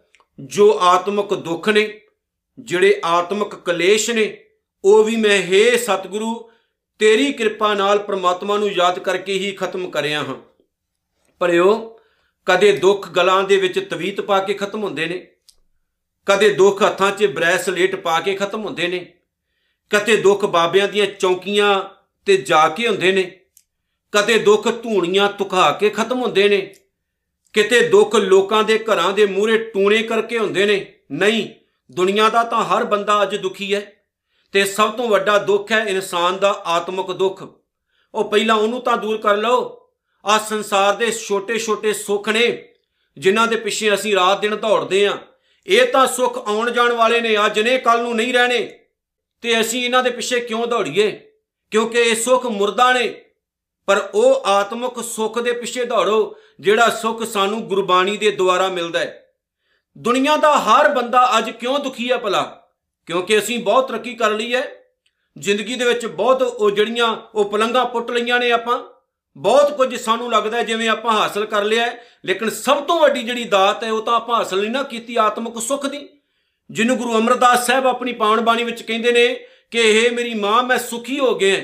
ਜੋ 0.41 0.79
ਆਤਮਿਕ 0.81 1.35
ਦੁੱਖ 1.35 1.69
ਨੇ, 1.69 2.01
ਜਿਹੜੇ 2.59 3.01
ਆਤਮਿਕ 3.05 3.55
ਕਲੇਸ਼ 3.55 4.11
ਨੇ 4.11 4.46
ਉਹ 4.87 5.05
ਵੀ 5.05 5.16
ਮੈਂ, 5.16 5.43
ਹੇ 5.43 5.76
ਸਤਿਗੁਰੂ, 5.76 6.50
ਤੇਰੀ 6.99 7.33
ਕਿਰਪਾ 7.33 7.75
ਨਾਲ 7.75 7.99
ਪ੍ਰਮਾਤਮਾ 7.99 8.59
ਨੂੰ 8.59 8.73
ਯਾਦ 8.73 8.99
ਕਰਕੇ 8.99 9.33
ਹੀ 9.33 9.52
ਖਤਮ 9.52 9.90
ਕਰਿਆ 9.90 10.23
ਹਾਂ। 10.23 10.37
ਪਰਿਓ 11.38 11.99
ਕਦੇ 12.47 12.73
ਦੁੱਖ 12.73 13.09
ਗਲਾਂ 13.09 13.45
ਦੇ 13.45 13.57
ਵਿੱਚ 13.57 13.90
ਤਵੀਤ 13.90 14.21
ਪਾ 14.21 14.38
ਕੇ 14.38 14.55
ਖਤਮ 14.55 14.83
ਹੁੰਦੇ 14.83 15.07
ਨੇ। 15.07 15.26
ਕਦੇ 16.26 16.49
ਦੁੱਖ 16.55 16.83
ਹੱਥਾਂ 16.83 17.12
'ਚ 17.12 17.26
ਬ੍ਰੈਸਲੇਟ 17.26 17.97
ਪਾ 17.97 18.21
ਕੇ 18.21 18.35
ਖਤਮ 18.35 18.64
ਹੁੰਦੇ 18.64 18.88
ਨੇ। 18.88 19.14
ਕਦੇ 19.90 20.16
ਦੁੱਖ 20.16 20.45
ਬਾਬਿਆਂ 20.45 20.88
ਦੀਆਂ 20.88 21.07
ਚੌਕੀਆਂ 21.07 21.83
ਤੇ 22.26 22.37
ਜਾ 22.37 22.69
ਕੇ 22.69 22.88
ਹੁੰਦੇ 22.88 23.12
ਨੇ। 23.12 23.40
ਕਦੇ 24.12 24.38
ਦੁੱਖ 24.38 24.69
ਧੂਣੀਆਂ 24.69 25.28
ਤੁਖਾ 25.28 25.73
ਕੇ 25.73 25.90
ਖਤਮ 25.90 26.23
ਹੁੰਦੇ 26.23 26.49
ਨੇ। 26.49 26.75
ਕਿਤੇ 27.52 27.88
ਦੁੱਖ 27.88 28.16
ਲੋਕਾਂ 28.16 28.64
ਦੇ 28.64 28.78
ਘਰਾਂ 28.78 29.12
ਦੇ 29.12 29.26
ਮੂਹਰੇ 29.26 29.59
ਟੂਣੇ 29.59 30.02
ਕਰਕੇ 30.02 30.38
ਹੁੰਦੇ 30.38 30.66
ਨੇ। 30.66 30.95
ਨਹੀਂ, 31.12 31.49
ਦੁਨੀਆ 31.93 32.28
ਦਾ 32.28 32.45
ਤਾਂ 32.45 32.64
ਹਰ 32.64 32.85
ਬੰਦਾ 32.85 33.23
ਅੱਜ 33.23 33.37
ਦੁਖੀ 33.37 33.75
ਹੈ। 33.75 33.93
ਤੇ 34.57 34.65
ਸਭ 34.65 34.93
ਤੋਂ 34.93 35.09
ਵੱਡਾ 35.09 35.39
ਦੁੱਖ 35.39 35.73
ਹੈ 35.73 35.79
ਇਨਸਾਨ 35.79 36.39
ਦਾ 36.39 36.63
ਆਤਮਿਕ 36.67 37.07
ਦੁੱਖ। 37.07 37.45
ਉਹ 38.15 38.31
ਪਹਿਲਾਂ 38.31 38.57
ਉਹਨੂੰ 38.57 38.81
ਤਾਂ 38.81 38.97
ਦੂਰ 38.97 39.19
ਕਰ 39.19 39.37
ਲਓ। 39.37 39.89
ਆ 40.25 40.39
ਸੰਸਾਰ 40.39 40.95
ਦੇ 40.95 41.13
ਛੋਟੇ-ਛੋਟੇ 41.13 41.93
ਸੁੱਖ 41.93 42.29
ਨੇ, 42.29 42.75
ਜਿਨ੍ਹਾਂ 43.19 43.47
ਦੇ 43.47 43.57
ਪਿੱਛੇ 43.57 43.95
ਅਸੀਂ 43.95 44.15
ਰਾਤ 44.15 44.41
ਦਿਨ 44.41 44.57
ਦੌੜਦੇ 44.57 45.07
ਆਂ। 45.07 45.17
ਇਹ 45.67 45.93
ਤਾਂ 45.93 46.07
ਸੁੱਖ 46.07 46.49
ਆਉਣ 46.49 46.71
ਜਾਣ 46.71 46.93
ਵਾਲੇ 46.93 47.21
ਨੇ, 47.21 47.37
ਅੱਜ 47.47 47.61
ਨੇ 47.61 47.79
ਕੱਲ 47.79 48.03
ਨੂੰ 48.03 48.17
ਨਹੀਂ 48.17 48.35
ਰਹਿਣੇ। 48.35 48.79
ਤੇ 49.41 49.61
ਅਸੀਂ 49.61 49.85
ਇਹਨਾਂ 49.85 50.03
ਦੇ 50.03 50.11
ਪਿੱਛੇ 50.11 50.41
ਕਿਉਂ 50.41 50.67
ਦੌੜੀਏ? 50.67 51.31
ਕਿਉਂਕਿ 51.71 51.99
ਇਹ 51.99 52.17
ਸੁੱਖ 52.17 52.47
ਮੁਰਦਾ 52.47 52.93
ਨੇ। 52.93 53.25
ਪਰ 53.87 54.11
ਉਹ 54.15 54.43
ਆਤਮਿਕ 54.47 55.05
ਸੁੱਖ 55.05 55.39
ਦੇ 55.39 55.53
ਪਿੱਛੇ 55.53 55.85
ਦੌੜੋ, 55.85 56.37
ਜਿਹੜਾ 56.61 56.91
ਸੁੱਖ 56.91 57.23
ਸਾਨੂੰ 57.23 57.63
ਗੁਰਬਾਣੀ 57.63 58.17
ਦੇ 58.17 58.31
ਦੁਆਰਾ 58.31 58.69
ਮਿਲਦਾ 58.69 58.99
ਹੈ। 58.99 59.27
ਦੁਨੀਆ 59.99 60.37
ਦਾ 60.37 60.59
ਹਰ 60.59 60.89
ਬੰਦਾ 60.89 61.39
ਅੱਜ 61.39 61.51
ਕਿਉਂ 61.51 61.79
ਦੁਖੀ 61.79 62.13
ਹੈ 62.13 62.17
ਭਲਾ? 62.17 62.63
ਕਿਉਂਕਿ 63.07 63.39
ਅਸੀਂ 63.39 63.59
ਬਹੁਤ 63.59 63.89
ਤਰੱਕੀ 63.89 64.15
ਕਰ 64.15 64.31
ਲਈ 64.31 64.55
ਹੈ। 64.55 64.65
ਜ਼ਿੰਦਗੀ 65.39 65.75
ਦੇ 65.75 65.85
ਵਿੱਚ 65.85 66.07
ਬਹੁਤ 66.07 66.43
ਉਹ 66.43 66.71
ਜਿਹੜੀਆਂ 66.71 67.17
ਉਹ 67.35 67.51
ਪਲੰਘਾਂ 67.51 67.87
ਪੁੱਟ 67.87 68.11
ਲਈਆਂ 68.11 68.41
ਨੇ 68.41 68.51
ਆਪਾਂ। 68.51 68.79
ਬਹੁਤ 69.37 69.77
ਕੁਝ 69.77 69.97
ਸਾਨੂੰ 69.97 70.33
ਲੱਗਦਾ 70.33 70.63
ਜਿਵੇਂ 70.63 70.89
ਆਪਾਂ 70.89 71.13
ਹਾਸਲ 71.13 71.47
ਕਰ 71.47 71.65
ਲਿਆ 71.65 71.93
ਲੇਕਿਨ 72.25 72.51
ਸਭ 72.51 72.83
ਤੋਂ 72.83 73.01
ਵੱਡੀ 73.01 73.23
ਜਿਹੜੀ 73.23 73.45
ਦਾਤ 73.45 73.85
ਹੈ 73.85 73.93
ਉਹ 73.93 74.03
ਤਾਂ 74.03 74.15
ਆਪਾਂ 74.15 74.37
ਹਾਸਲ 74.37 74.61
ਨਹੀਂ 74.61 74.71
ਨਾ 74.71 74.83
ਕੀਤੀ 74.83 75.17
ਆਤਮਿਕ 75.17 75.59
ਸੁੱਖ 75.63 75.87
ਦੀ। 75.87 76.09
ਜਿਹਨੂੰ 76.71 76.97
ਗੁਰੂ 76.97 77.19
ਅਮਰਦਾਸ 77.19 77.67
ਸਾਹਿਬ 77.67 77.87
ਆਪਣੀ 77.87 78.13
ਪਾਵਨ 78.13 78.41
ਬਾਣੀ 78.41 78.65
ਵਿੱਚ 78.65 78.83
ਕਹਿੰਦੇ 78.83 79.13
ਨੇ 79.13 79.47
ਕਿ 79.71 79.79
ਇਹ 79.79 80.11
ਮੇਰੀ 80.11 80.35
ਮਾਂ, 80.35 80.63
ਮੈਂ 80.63 80.79
ਸੁਖੀ 80.79 81.19
ਹੋ 81.19 81.35
ਗਿਆ 81.35 81.63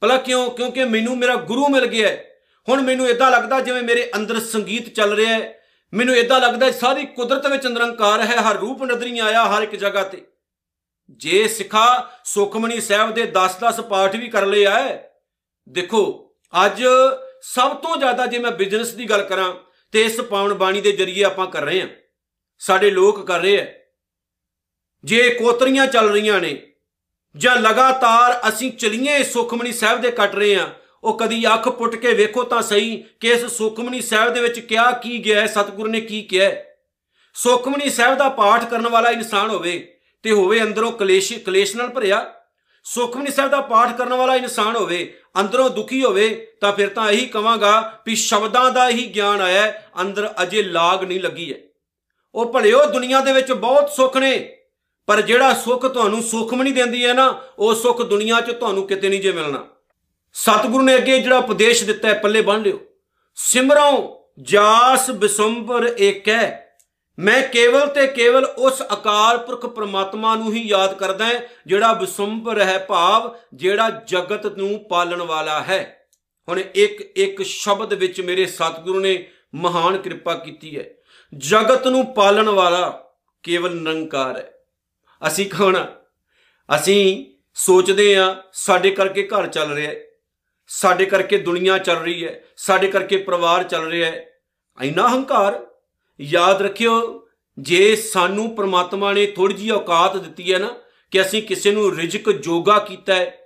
ਭਲਾ 0.00 0.16
ਕਿਉਂ? 0.16 0.50
ਕਿਉਂਕਿ 0.50 0.84
ਮੈਨੂੰ 0.84 1.18
ਮੇਰਾ 1.18 1.34
ਗੁਰੂ 1.34 1.68
ਮਿਲ 1.68 1.86
ਗਿਆ 1.86 2.16
ਹੁਣ 2.68 2.82
ਮੈਨੂੰ 2.82 3.08
ਇਦਾਂ 3.08 3.30
ਲੱਗਦਾ 3.30 3.60
ਜਿਵੇਂ 3.60 3.82
ਮੇਰੇ 3.82 4.10
ਅੰਦਰ 4.16 4.40
ਸੰਗੀਤ 4.40 4.88
ਚੱਲ 4.88 5.12
ਰਿਹਾ 5.12 5.34
ਹੈ। 5.34 5.58
ਮੈਨੂੰ 5.94 6.16
ਇਦਾਂ 6.16 6.40
ਲੱਗਦਾ 6.40 6.70
ਸਾਰੀ 6.70 7.06
ਕੁਦਰਤ 7.06 7.46
ਵਿੱਚ 7.46 7.66
ਨਿਰੰਕਾਰ 7.66 8.20
ਹੈ। 8.20 8.36
ਹਰ 8.50 8.56
ਰੂਪ 8.56 8.84
ਨਦਰੀ 8.84 9.18
ਆਇਆ 9.18 9.44
ਹਰ 9.48 9.62
ਇੱਕ 9.62 9.76
ਜਗ੍ਹਾ 9.76 10.02
ਤੇ। 10.02 10.22
ਜੇ 11.10 11.46
ਸਿੱਖਾ 11.48 12.10
ਸੁਖਮਣੀ 12.24 12.80
ਸਾਹਿਬ 12.80 13.14
ਦੇ 13.14 13.22
10-10 13.32 13.80
ਪਾਠ 13.82 14.16
ਵੀ 14.16 14.28
ਕਰ 14.28 14.46
ਲਏ 14.46 14.64
ਆ, 14.64 14.98
ਦੇਖੋ, 15.68 16.34
ਅੱਜ 16.64 16.82
ਸਭ 17.42 17.74
ਤੋਂ 17.74 17.96
ਜ਼ਿਆਦਾ 17.96 18.26
ਜੇ 18.26 18.38
ਮੈਂ 18.38 18.50
ਬਿਜ਼ਨਸ 18.50 18.92
ਦੀ 18.92 19.08
ਗੱਲ 19.10 19.22
ਕਰਾਂ, 19.22 19.54
ਤੇ 19.92 20.02
ਇਸ 20.02 20.20
ਪਾਵਨ 20.20 20.54
ਬਾਣੀ 20.54 20.80
ਦੇ 20.80 20.92
ਜ਼ਰੀਏ 20.92 21.24
ਆਪਾਂ 21.24 21.46
ਕਰ 21.46 21.62
ਰਹੇ 21.62 21.80
ਹਾਂ। 21.80 21.88
ਸਾਡੇ 22.58 22.90
ਲੋਕ 22.90 23.26
ਕਰ 23.26 23.40
ਰਹੇ 23.40 23.60
ਆ 23.60 23.66
ਜੇ 25.04 25.28
ਕੋਤਰੀਆਂ 25.30 25.86
ਚੱਲ 25.86 26.10
ਰਹੀਆਂ 26.10 26.40
ਨੇ, 26.40 26.56
ਜਾਂ 27.36 27.56
ਲਗਾਤਾਰ 27.56 28.40
ਅਸੀਂ 28.48 28.72
ਚਲੀਏ 28.72 29.22
ਸੁਖਮਨੀ 29.22 29.72
ਸਾਹਿਬ 29.72 30.00
ਦੇ 30.00 30.10
ਕੱਟ 30.10 30.34
ਰਹੇ 30.34 30.54
ਆ 30.56 30.68
ਉਹ 31.02 31.18
ਕਦੀ 31.18 31.46
ਅੱਖ 31.54 31.68
ਪੁੱਟ 31.68 31.96
ਕੇ 31.96 32.12
ਵੇਖੋ 32.14 32.44
ਤਾਂ 32.44 32.62
ਸਹੀ 32.62 32.96
ਕਿ 33.20 33.28
ਇਸ 33.28 33.44
ਸੁਖਮਨੀ 33.46 34.00
ਸਾਹਿਬ 34.00 34.32
ਦੇ 34.34 34.40
ਵਿੱਚ 34.40 34.60
ਕਿਆ 34.60 34.90
ਕੀ 34.92 35.24
ਗਿਆ 35.24 35.40
ਹੈ, 35.40 35.46
ਸਤਿਗੁਰੂ 35.46 35.90
ਨੇ 35.90 36.00
ਕੀ 36.00 36.22
ਕਿਹਾ 36.22 36.50
ਸੁਖਮਨੀ 37.36 37.90
ਸਾਹਿਬ 37.90 38.18
ਦਾ 38.18 38.28
ਪਾਠ 38.28 38.64
ਕਰਨ 38.70 38.88
ਵਾਲਾ 38.88 39.10
ਇਨਸਾਨ 39.10 39.50
ਹੋਵੇ 39.50 39.93
ਤੇ 40.24 40.32
ਹੋਵੇ 40.32 40.62
ਅੰਦਰੋਂ 40.62 40.92
ਕਲੇਸ਼ 40.92 41.32
ਕਲੇਸ਼ 41.32 41.76
ਨਾਲ 41.76 41.88
ਭਰਿਆ। 41.88 42.34
ਸੁਖਮਨੀ 42.84 43.30
ਸਾਹਿਬ 43.30 43.50
ਦਾ 43.50 43.60
ਪਾਠ 43.60 43.96
ਕਰਨ 43.96 44.14
ਵਾਲਾ 44.14 44.34
ਇਨਸਾਨ 44.36 44.76
ਹੋਵੇ 44.76 45.18
ਅੰਦਰੋਂ 45.40 45.70
ਦੁਖੀ 45.70 46.04
ਹੋਵੇ 46.04 46.56
ਤਾਂ 46.60 46.72
ਫਿਰ 46.72 46.88
ਤਾਂ 46.88 47.10
ਇਹੀ 47.10 47.26
ਕਵਾਂਗਾ 47.26 48.02
ਵੀ 48.06 48.14
ਸ਼ਬਦਾਂ 48.14 48.70
ਦਾ 48.70 48.88
ਹੀ 48.88 49.06
ਗਿਆਨ 49.06 49.40
ਆਇਆ 49.40 49.62
ਹੈ, 49.62 49.90
ਅੰਦਰ 50.00 50.34
ਅਜੇ 50.42 50.62
ਲਾਗ 50.62 51.04
ਨਹੀਂ 51.04 51.20
ਲੱਗੀ 51.20 51.52
ਹੈ। 51.52 51.58
ਉਹ 52.34 52.52
ਭਲਿਓ 52.52 52.84
ਦੁਨੀਆ 52.86 53.20
ਦੇ 53.20 53.32
ਵਿੱਚ 53.32 53.52
ਬਹੁਤ 53.52 53.90
ਸੁੱਖ 53.90 54.16
ਨੇ 54.16 54.58
ਪਰ 55.06 55.20
ਜਿਹੜਾ 55.20 55.54
ਸੁੱਖ 55.54 55.86
ਤੁਹਾਨੂੰ 55.86 56.22
ਸੁਖਮਨੀ 56.22 56.72
ਦਿੰਦੀ 56.72 57.04
ਹੈ 57.06 57.12
ਨਾ 57.12 57.42
ਉਹ 57.58 57.74
ਸੁੱਖ 57.74 58.02
ਦੁਨੀਆ 58.02 58.40
'ਚ 58.40 58.50
ਤੁਹਾਨੂੰ 58.50 58.86
ਕਿਤੇ 58.86 59.08
ਨਹੀਂ 59.08 59.20
ਜੇ 59.20 59.32
ਮਿਲਣਾ। 59.32 59.66
ਸਤਿਗੁਰੂ 60.32 60.84
ਨੇ 60.84 60.94
ਅੱਗੇ 60.96 61.18
ਜਿਹੜਾ 61.18 61.38
ਉਪਦੇਸ਼ 61.38 61.84
ਦਿੱਤਾ 61.84 62.08
ਹੈ 62.08 62.14
ਪੱਲੇ 62.14 62.40
ਬੰਨ 62.40 62.62
ਲਿਓ। 62.62 62.80
ਸਿਮਰੋ 63.34 64.20
ਜਾਸ 64.42 65.10
ਬਿਸੰਬਰ 65.10 65.94
ਏਕੈ 65.98 66.63
ਮੈਂ 67.18 67.42
ਕੇਵਲ 67.42 67.86
ਤੇ 67.86 68.06
ਕੇਵਲ 68.06 68.44
ਉਸ 68.44 68.82
ਅਕਾਲ 68.82 69.38
ਪੁਰਖ 69.38 69.66
ਪ੍ਰਮਾਤਮਾ 69.66 70.36
ਨੂੰ 70.36 70.52
ਹੀ 70.52 70.68
ਯਾਦ 70.68 70.94
ਕਰਦਾ 70.94 71.26
ਹਾਂ, 71.26 71.40
ਜਿਹੜਾ 71.66 71.92
ਬਿਸੰਬਰ 71.92 72.60
ਹੈ 72.60 72.78
ਭਾਵ, 72.78 73.36
ਜਿਹੜਾ 73.54 73.90
ਜਗਤ 73.90 74.46
ਨੂੰ 74.46 74.88
ਪਾਲਣ 74.90 75.22
ਵਾਲਾ 75.22 75.62
ਹੈ। 75.62 76.06
ਹੁਣ 76.48 76.60
ਇੱਕ 76.74 77.00
ਇੱਕ 77.00 77.42
ਸ਼ਬਦ 77.42 77.92
ਵਿੱਚ 77.92 78.20
ਮੇਰੇ 78.20 78.46
ਸਤਿਗੁਰੂ 78.46 79.00
ਨੇ 79.00 79.30
ਮਹਾਨ 79.54 79.98
ਕਿਰਪਾ 79.98 80.34
ਕੀਤੀ 80.34 80.78
ਹੈ। 80.78 80.84
ਜਗਤ 81.36 81.86
ਨੂੰ 81.86 82.14
ਪਾਲਣ 82.14 82.48
ਵਾਲਾ 82.48 83.12
ਕੇਵਲ 83.42 83.74
ਨਿਰੰਕਾਰ 83.74 84.36
ਹੈ। 84.36 84.52
ਅਸੀਂ 85.26 85.50
ਕੌਣ 85.50 85.76
ਆ 85.76 85.86
ਅਸੀਂ 86.76 87.26
ਸੋਚਦੇ 87.54 88.16
ਆ 88.16 88.42
ਸਾਡੇ 88.52 88.90
ਕਰਕੇ 88.90 89.26
ਘਰ 89.26 89.46
ਚੱਲ 89.46 89.72
ਰਿਹਾ 89.72 89.90
ਹੈ। 89.90 90.00
ਸਾਡੇ 90.68 91.04
ਕਰਕੇ 91.04 91.38
ਦੁਨੀਆ 91.38 91.78
ਚੱਲ 91.78 91.96
ਰਹੀ 91.96 92.24
ਹੈ। 92.24 92.40
ਸਾਡੇ 92.56 92.88
ਕਰਕੇ 92.88 93.16
ਪਰਿਵਾਰ 93.16 93.62
ਚੱਲ 93.62 93.88
ਰਿਹਾ 93.88 94.10
ਹੈ। 94.10 94.26
ਇੰਨਾ 94.82 95.08
ਹੰਕਾਰ 95.08 95.66
ਯਾਦ 96.20 96.62
ਰੱਖਿਓ, 96.62 97.26
ਜੇ 97.58 97.96
ਸਾਨੂੰ 97.96 98.56
ਪ੍ਰਮਾਤਮਾ 98.56 99.12
ਨੇ 99.12 99.26
ਥੋੜੀ 99.26 99.54
ਜਿਹੀ 99.54 99.70
ਔਕਾਤ 99.70 100.16
ਦਿੱਤੀ 100.16 100.52
ਹੈ 100.52 100.58
ਨਾ 100.58 100.74
ਕਿ 101.10 101.20
ਅਸੀਂ 101.20 101.42
ਕਿਸੇ 101.42 101.70
ਨੂੰ 101.70 101.96
ਰਿਜਕ 101.96 102.30
ਜੋਗਾ 102.30 102.78
ਕੀਤਾ 102.78 103.14
ਹੈ, 103.14 103.38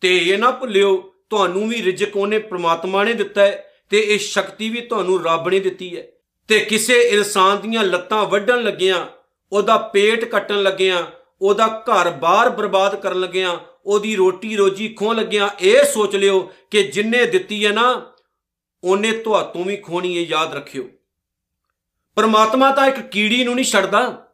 ਤੇ 0.00 0.16
ਇਹ 0.16 0.38
ਨਾ 0.38 0.50
ਭੁੱਲਿਓ, 0.50 1.14
ਤੁਹਾਨੂੰ 1.30 1.68
ਵੀ 1.68 1.82
ਰਿਜਕ 1.82 2.16
ਉਹਨੇ 2.16 2.38
ਪ੍ਰਮਾਤਮਾ 2.38 3.04
ਨੇ 3.04 3.12
ਦਿੱਤਾ 3.12 3.42
ਹੈ 3.42 3.72
ਤੇ 3.90 4.00
ਇਹ 4.00 4.18
ਸ਼ਕਤੀ 4.18 4.68
ਵੀ 4.68 4.80
ਤੁਹਾਨੂੰ 4.80 5.24
ਰੱਬ 5.24 5.48
ਨੇ 5.48 5.60
ਦਿੱਤੀ 5.60 5.96
ਹੈ। 5.96 6.06
ਤੇ 6.48 6.58
ਕਿਸੇ 6.60 7.00
ਇਨਸਾਨ 7.00 7.60
ਦੀਆਂ 7.60 7.84
ਲੱਤਾਂ 7.84 8.24
ਵੱਢਣ 8.26 8.62
ਲੱਗਿਆਂ, 8.62 9.06
ਉਹਦਾ 9.52 9.76
ਪੇਟ 9.76 10.24
ਕੱਟਣ 10.24 10.62
ਲੱਗਿਆਂ, 10.62 11.02
ਉਹਦਾ 11.42 11.66
ਘਰ-ਬਾਰ 11.66 12.50
ਬਰਬਾਦ 12.50 13.00
ਕਰਨ 13.00 13.20
ਲੱਗਿਆਂ, 13.20 13.56
ਉਹਦੀ 13.86 14.16
ਰੋਟੀ 14.16 14.56
ਰੋਜੀ 14.56 14.88
ਖੋਹ 14.88 15.14
ਲੱਗਿਆਂ, 15.14 15.48
ਇਹ 15.60 15.84
ਸੋਚ 15.84 16.16
ਲਿਓ 16.16 16.50
ਕਿ 16.70 16.82
ਜਿੰਨੇ 16.82 17.24
ਦਿੱਤੀ 17.24 17.66
ਹੈ 17.66 17.72
ਨਾ, 17.72 18.12
ਉਹਨੇ 18.84 19.12
ਤੁਹਾਤੋਂ 19.12 19.64
ਵੀ 19.64 19.76
ਖੋਣੀ 19.76 20.16
ਹੈ, 20.16 20.22
ਯਾਦ 20.22 20.54
ਰੱਖਿਓ। 20.54 20.88
ਪਰਮਾਤਮਾ 22.16 22.70
ਤਾਂ 22.72 22.86
ਇੱਕ 22.86 23.00
ਕੀੜੀ 23.00 23.44
ਨੂੰ 23.44 23.54
ਨਹੀਂ 23.54 23.64
ਛੱਡਦਾ। 23.64 24.26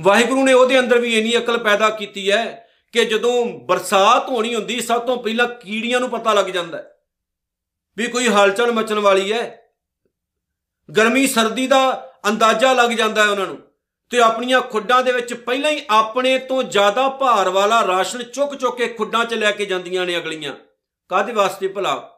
ਵਾਹਿਗੁਰੂ 0.00 0.44
ਨੇ 0.44 0.52
ਉਹਦੇ 0.52 0.78
ਅੰਦਰ 0.78 0.98
ਵੀ 0.98 1.18
ਇੰਨੀ 1.18 1.36
ਅਕਲ 1.36 1.58
ਪੈਦਾ 1.58 1.90
ਕੀਤੀ 1.90 2.30
ਹੈ 2.30 2.68
ਕਿ 2.92 3.04
ਜਦੋਂ 3.04 3.44
ਬਰਸਾਤ 3.44 4.28
ਹੋਣੀ 4.28 4.54
ਹੁੰਦੀ, 4.54 4.80
ਸਭ 4.80 5.00
ਤੋਂ 5.00 5.16
ਪਹਿਲਾਂ 5.22 5.48
ਕੀੜੀਆਂ 5.48 6.00
ਨੂੰ 6.00 6.10
ਪਤਾ 6.10 6.32
ਲੱਗ 6.32 6.46
ਜਾਂਦਾ 6.46 6.78
ਹੈ 6.78 6.96
ਵੀ 7.96 8.06
ਕੋਈ 8.06 8.28
ਹਲਚਲ 8.28 8.72
ਮਚਣ 8.72 8.98
ਵਾਲੀ 8.98 9.32
ਹੈ। 9.32 9.62
ਗਰਮੀ, 10.96 11.26
ਸਰਦੀ 11.26 11.66
ਦਾ 11.66 12.12
ਅੰਦਾਜ਼ਾ 12.28 12.72
ਲੱਗ 12.72 12.90
ਜਾਂਦਾ 12.90 13.24
ਹੈ 13.24 13.28
ਉਹਨਾਂ 13.28 13.46
ਨੂੰ 13.46 13.58
ਤੇ 14.10 14.20
ਆਪਣੀਆਂ 14.20 14.60
ਖੁੱਡਾਂ 14.60 15.02
ਦੇ 15.02 15.12
ਵਿੱਚ 15.12 15.34
ਪਹਿਲਾਂ 15.34 15.70
ਹੀ 15.70 15.82
ਆਪਣੇ 15.90 16.38
ਤੋਂ 16.38 16.62
ਜ਼ਿਆਦਾ 16.62 17.08
ਭਾਰ 17.08 17.48
ਵਾਲਾ 17.48 17.86
ਰਾਸ਼ਨ 17.86 18.22
ਚੁੱਕ 18.22 18.54
ਚੁੱਕ 18.54 18.76
ਕੇ 18.76 18.88
ਖੁੱਡਾਂ 18.88 19.24
'ਚ 19.24 19.34
ਲੈ 19.34 19.50
ਕੇ 19.50 19.66
ਜਾਂਦੀਆਂ 19.66 20.06
ਨੇ 20.06 20.16
ਅਗਲੀਆਂ। 20.16 20.54
ਕਾਦੇ 21.08 21.32
ਵਾਸਤੇ 21.32 21.68
ਭਲਾ? 21.68 22.11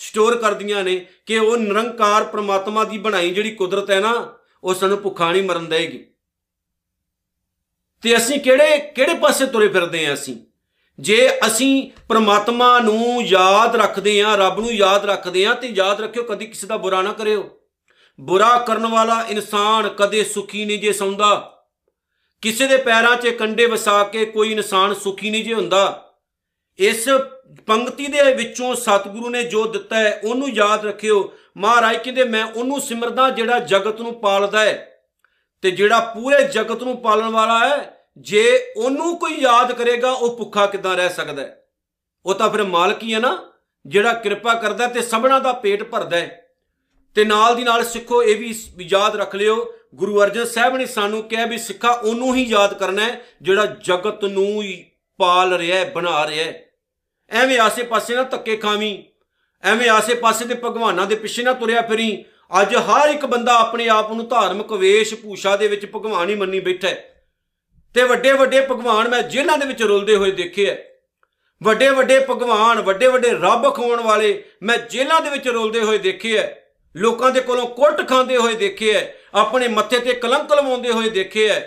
ਸਟੋਰ 0.00 0.36
ਕਰਦੀਆਂ 0.36 0.84
ਨੇ 0.84 1.06
ਕਿ 1.26 1.38
ਉਹ 1.38 1.56
ਨਿਰੰਕਾਰ 1.56 2.24
ਪ੍ਰਮਾਤਮਾ 2.24 2.84
ਦੀ 2.84 2.98
ਬਣਾਈ 2.98 3.30
ਜਿਹੜੀ 3.30 3.50
ਕੁਦਰਤ 3.50 3.90
ਹੈ 3.90 4.00
ਨਾ, 4.00 4.38
ਉਹ 4.64 4.74
ਸਾਨੂੰ 4.74 5.02
ਭੁੱਖਾ 5.02 5.32
ਨਹੀਂ 5.32 5.42
ਮਰਨ 5.42 5.66
ਦੇਗੀ 5.66 6.06
ਤੇ 8.02 8.16
ਅਸੀਂ 8.16 8.40
ਕਿਹੜੇ 8.40 8.78
ਕਿਹੜੇ 8.78 9.14
ਪਾਸੇ 9.14 9.46
ਤੁਰੇ 9.46 9.68
ਫਿਰਦੇ 9.68 10.06
ਆਂ 10.06 10.14
ਅਸੀਂ? 10.14 10.36
ਜੇ 11.00 11.30
ਅਸੀਂ 11.46 11.90
ਪ੍ਰਮਾਤਮਾ 12.08 12.78
ਨੂੰ 12.78 13.22
ਯਾਦ 13.22 13.76
ਰੱਖਦੇ 13.76 14.20
ਆਂ 14.20 14.36
ਰੱਬ 14.36 14.60
ਨੂੰ 14.60 14.72
ਯਾਦ 14.72 15.04
ਰੱਖਦੇ 15.04 15.44
ਆਂ 15.44 15.54
ਤੇ 15.54 15.68
ਯਾਦ 15.68 16.00
ਰੱਖਿਓ 16.00 16.22
ਕਦੀ 16.22 16.46
ਕਿਸੇ 16.46 16.66
ਦਾ 16.66 16.76
ਬੁਰਾ 16.76 17.02
ਨਾ 17.02 17.12
ਕਰਿਓ। 17.12 17.60
ਬੁਰਾ 18.20 18.58
ਕਰਨ 18.58 18.86
ਵਾਲਾ 18.86 19.26
ਇਨਸਾਨ 19.28 19.88
ਕਦੇ 19.88 20.24
ਸੁਖੀ 20.24 20.64
ਨਹੀਂ 20.64 20.78
ਜੇ 20.78 20.92
ਸੌਂਦਾ। 20.92 21.62
ਕਿਸੇ 22.40 22.66
ਦੇ 22.66 22.76
ਪੈਰਾਂ 22.76 23.16
'ਚ 23.16 23.28
ਕੰਡੇ 23.28 23.66
ਵਸਾ 23.66 24.04
ਕੇ 24.04 24.24
ਕੋਈ 24.24 24.52
ਇਨਸਾਨ 24.52 24.94
ਸੁਖੀ 24.94 25.30
ਨਹੀਂ 25.30 25.44
ਜੇ 25.44 25.54
ਹੁੰਦਾ। 25.54 26.09
ਇਸ 26.78 27.08
ਪੰਕਤੀ 27.66 28.06
ਦੇ 28.06 28.34
ਵਿੱਚੋਂ 28.34 28.74
ਸਤਿਗੁਰੂ 28.74 29.30
ਨੇ 29.30 29.42
ਜੋ 29.42 29.66
ਦਿੱਤਾ 29.66 29.96
ਹੈ, 29.96 30.20
ਉਹਨੂੰ 30.24 30.50
ਯਾਦ 30.50 30.86
ਰੱਖਿਓ। 30.86 31.32
ਮਹਾਰਾਜ 31.56 31.96
ਕਹਿੰਦੇ, 31.96 32.24
ਮੈਂ 32.24 32.44
ਉਹਨੂੰ 32.44 32.80
ਸਿਮਰਦਾ 32.80 33.30
ਜਿਹੜਾ 33.30 33.58
ਜਗਤ 33.58 34.00
ਨੂੰ 34.00 34.20
ਪਾਲਦਾ 34.20 34.60
ਹੈ 34.60 34.86
ਤੇ 35.62 35.70
ਜਿਹੜਾ 35.70 36.00
ਪੂਰੇ 36.00 36.42
ਜਗਤ 36.48 36.82
ਨੂੰ 36.82 36.96
ਪਾਲਣ 36.96 37.28
ਵਾਲਾ 37.28 37.68
ਹੈ, 37.68 37.96
ਜੇ 38.18 38.72
ਉਹਨੂੰ 38.76 39.18
ਕੋਈ 39.18 39.34
ਯਾਦ 39.34 39.72
ਕਰੇਗਾ, 39.72 40.12
ਉਹ 40.12 40.36
ਭੁੱਖਾ 40.36 40.66
ਕਿਦਾਂ 40.66 40.96
ਰਹਿ 40.96 41.10
ਸਕਦਾ 41.10 41.42
ਹੈ? 41.42 41.64
ਉਹ 42.26 42.34
ਤਾਂ 42.34 42.50
ਫਿਰ 42.50 42.62
ਮਾਲਕ 42.62 43.02
ਹੀ 43.02 43.14
ਹੈ 43.14 43.18
ਨਾ, 43.18 43.52
ਜਿਹੜਾ 43.86 44.12
ਕਿਰਪਾ 44.12 44.54
ਕਰਦਾ 44.54 44.86
ਤੇ 44.86 45.02
ਸਭਨਾ 45.02 45.38
ਦਾ 45.38 45.52
ਪੇਟ 45.52 45.82
ਭਰਦਾ 45.82 46.16
ਹੈ। 46.16 46.46
ਤੇ 47.14 47.24
ਨਾਲ 47.24 47.56
ਦੀ 47.56 47.62
ਨਾਲ 47.62 47.84
ਸਿੱਖੋ, 47.84 48.22
ਇਹ 48.22 48.36
ਵੀ 48.36 48.54
ਯਾਦ 48.80 49.16
ਰੱਖ 49.16 49.34
ਲਿਓ, 49.34 49.74
ਗੁਰੂ 49.94 50.22
ਅਰਜਨ 50.22 50.44
ਸਾਹਿਬ 50.44 50.76
ਨੇ 50.76 50.86
ਸਾਨੂੰ 50.86 51.22
ਕਿਹਾ 51.22 51.46
ਵੀ 51.46 51.58
ਸਿੱਖਾ, 51.58 51.90
ਉਹਨੂੰ 51.90 52.34
ਹੀ 52.34 52.42
ਯਾਦ 52.42 52.74
ਕਰਨਾ 52.74 53.02
ਹੈ 53.02 53.20
ਜਿਹੜਾ 53.42 53.66
ਜਗਤ 53.66 54.24
ਨੂੰ 54.24 54.62
ਹੀ 54.62 54.89
ਪਾਲ 55.20 55.56
ਰਿਹਾ 55.56 55.78
ਹੈ, 55.78 55.84
ਬਣਾ 55.84 56.26
ਰਿਹਾ 56.26 56.44
ਹੈ। 56.44 56.66
ਐਵੇਂ 57.30 57.58
ਆਸੇ-ਪਾਸੇ 57.58 58.14
ਨਾ 58.14 58.22
ਧੱਕੇ 58.22 58.56
ਖਾਵੀਂ, 58.56 58.98
ਐਵੇਂ 59.62 59.88
ਆਸੇ-ਪਾਸੇ 59.90 60.44
ਦੇ 60.44 60.54
ਭਗਵਾਨਾਂ 60.54 61.06
ਦੇ 61.06 61.14
ਪਿੱਛੇ 61.14 61.42
ਨਾ 61.42 61.52
ਤੁਰਿਆ 61.52 61.82
ਫਿਰੀ। 61.82 62.24
ਅੱਜ 62.60 62.74
ਹਰ 62.76 63.08
ਇੱਕ 63.08 63.26
ਬੰਦਾ 63.26 63.54
ਆਪਣੇ 63.54 63.88
ਆਪ 63.88 64.12
ਨੂੰ 64.12 64.28
ਧਾਰਮਿਕ 64.28 64.72
ਵੇਸ਼ 64.72 65.14
ਭੂਸ਼ਾ 65.14 65.56
ਦੇ 65.56 65.68
ਵਿੱਚ 65.68 65.86
ਭਗਵਾਨ 65.86 66.28
ਹੀ 66.28 66.34
ਮੰਨੀ 66.34 66.60
ਬੈਠਾ 66.60 66.88
ਹੈ। 66.88 67.26
ਤੇ 67.94 68.02
ਵੱਡੇ 68.02 68.32
ਵੱਡੇ 68.32 68.60
ਭਗਵਾਨ 68.60 69.08
ਮੈਂ 69.08 69.22
ਜੇਲ੍ਹਾਂ 69.22 69.58
ਦੇ 69.58 69.66
ਵਿੱਚ 69.66 69.82
ਰੁਲਦੇ 69.82 70.16
ਹੋਏ 70.16 70.30
ਦੇਖੇ 70.30 70.66
ਐ 70.70 70.74
ਵੱਡੇ 71.62 71.88
ਵੱਡੇ 71.90 72.18
ਭਗਵਾਨ, 72.30 72.80
ਵੱਡੇ 72.80 73.06
ਵੱਡੇ 73.06 73.30
ਰੱਬ 73.30 73.74
ਖਵਾਉਣ 73.74 74.00
ਵਾਲੇ 74.00 74.42
ਮੈਂ 74.62 74.76
ਜੇਲ੍ਹਾਂ 74.90 75.20
ਦੇ 75.20 75.30
ਵਿੱਚ 75.30 75.48
ਰੁਲਦੇ 75.48 75.80
ਹੋਏ 75.80 75.98
ਦੇਖੇ 75.98 76.36
ਐ 76.38 76.46
ਲੋਕਾਂ 76.96 77.30
ਦੇ 77.30 77.40
ਕੋਲੋਂ 77.40 77.66
ਕੁੱਟ 77.66 78.08
ਖਾਂਦੇ 78.08 78.36
ਹੋਏ 78.36 78.54
ਦੇਖੇ 78.54 78.92
ਐ 78.92 79.02
ਆਪਣੇ 79.34 79.68
ਮੱਥੇ 79.68 79.98
ਤੇ 79.98 80.14
ਕਲੰਕ 80.14 80.52
ਲਵਾਉਂਦੇ 80.52 80.90
ਹੋਏ 80.90 81.10
ਦੇਖੇ 81.10 81.48
ਐ 81.48 81.60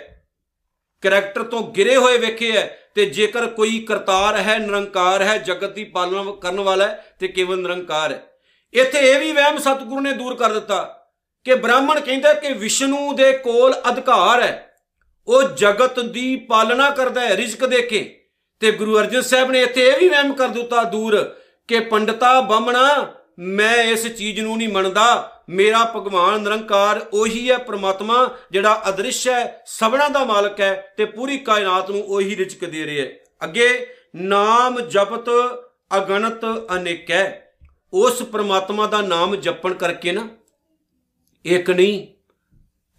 ਕੈਰੈਕਟਰ 1.02 1.42
ਤੋਂ 1.42 1.62
ਗਿਰੇ 1.72 1.96
ਹੋਏ 1.96 2.18
ਵੇਖੇ 2.18 2.50
ਐ 2.56 2.66
ਤੇ 2.94 3.06
ਜੇਕਰ 3.06 3.46
ਕੋਈ 3.46 3.78
ਕਰਤਾਰ 3.78 4.36
ਹੈ, 4.36 4.58
ਨਿਰੰਕਾਰ 4.58 5.22
ਹੈ, 5.22 5.38
ਜਗਤ 5.38 5.72
ਦੀ 5.72 5.84
ਪਾਲਣਾ 5.84 6.32
ਕਰਨ 6.40 6.60
ਵਾਲਾ 6.60 6.86
ਹੈ, 6.86 7.16
ਤੇ 7.20 7.28
ਕੇਵਲ 7.28 7.58
ਨਿਰੰਕਾਰ 7.58 8.12
ਹੈ। 8.12 8.26
ਇੱਥੇ 8.72 8.98
ਇਹ 8.98 9.20
ਵੀ 9.20 9.32
ਵਹਿਮ 9.32 9.58
ਸਤਿਗੁਰੂ 9.58 10.00
ਨੇ 10.00 10.12
ਦੂਰ 10.12 10.34
ਕਰ 10.34 10.52
ਦਿੱਤਾ 10.52 11.06
ਕਿ 11.44 11.54
ਬ੍ਰਾਹਮਣ 11.54 12.00
ਕਹਿੰਦਾ 12.00 12.34
ਕਿ 12.34 12.52
ਵਿਸ਼ਨੂੰ 12.52 13.16
ਦੇ 13.16 13.32
ਕੋਲ 13.32 13.74
ਅਧਿਕਾਰ 13.88 14.42
ਹੈ। 14.42 14.76
ਉਹ 15.28 15.42
ਜਗਤ 15.42 16.00
ਦੀ 16.00 16.36
ਪਾਲਣਾ 16.36 16.90
ਕਰਦਾ 16.90 17.20
ਹੈ, 17.20 17.36
ਰਿਜ਼ਕ 17.36 17.66
ਦੇ 17.66 17.82
ਕੇ। 17.82 18.20
ਤੇ 18.60 18.72
ਗੁਰੂ 18.72 18.98
ਅਰਜਨ 18.98 19.20
ਸਾਹਿਬ 19.20 19.50
ਨੇ 19.50 19.60
ਇੱਥੇ 19.60 19.86
ਇਹ 19.86 19.98
ਵੀ 19.98 20.08
ਵਹਿਮ 20.08 20.32
ਕਰ 20.32 20.48
ਦਿੱਤਾ 20.48 20.84
ਦੂਰ 20.84 21.34
ਕਿ 21.68 21.80
ਪੰਡਤਾ 21.80 22.40
ਬਾਹਮਣਾ 22.40 23.14
ਮੈਂ 23.38 23.76
ਇਸ 23.76 24.06
ਚੀਜ਼ 24.06 24.40
ਨੂੰ 24.40 24.58
ਨਹੀਂ 24.58 24.68
ਮੰਨਦਾ। 24.68 25.33
ਮੇਰਾ 25.48 25.92
ਭਗਵਾਨ 25.96 26.40
ਨਿਰੰਕਾਰ 26.40 27.06
ਉਹੀ 27.12 27.50
ਹੈ 27.50 27.58
ਪ੍ਰਮਾਤਮਾ, 27.58 28.36
ਜਿਹੜਾ 28.50 28.82
ਅਦ੍ਰਿਸ਼ 28.88 29.28
ਹੈ, 29.28 29.62
ਸਭਨਾ 29.66 30.08
ਦਾ 30.08 30.24
ਮਾਲਕ 30.24 30.60
ਹੈ 30.60 30.94
ਤੇ 30.96 31.04
ਪੂਰੀ 31.04 31.38
ਕਾਇਨਾਤ 31.38 31.90
ਨੂੰ 31.90 32.02
ਉਹੀ 32.02 32.36
ਰਿਜ਼ਕ 32.36 32.64
ਦੇ 32.64 32.86
ਰਿਹਾ 32.86 33.06
ਹੈ। 33.06 33.12
ਅੱਗੇ, 33.44 33.86
ਨਾਮ 34.16 34.80
ਜਪਤ 34.80 35.28
ਅਗਣਤ 35.96 36.44
ਅਨੇਕ 36.74 37.10
ਹੈ। 37.10 37.56
ਉਸ 37.92 38.22
ਪ੍ਰਮਾਤਮਾ 38.22 38.86
ਦਾ 38.86 39.00
ਨਾਮ 39.00 39.36
ਜਪਣ 39.36 39.74
ਕਰਕੇ 39.74 40.12
ਨਾ, 40.12 40.28
ਇੱਕ 41.44 41.70
ਨਹੀਂ, 41.70 42.06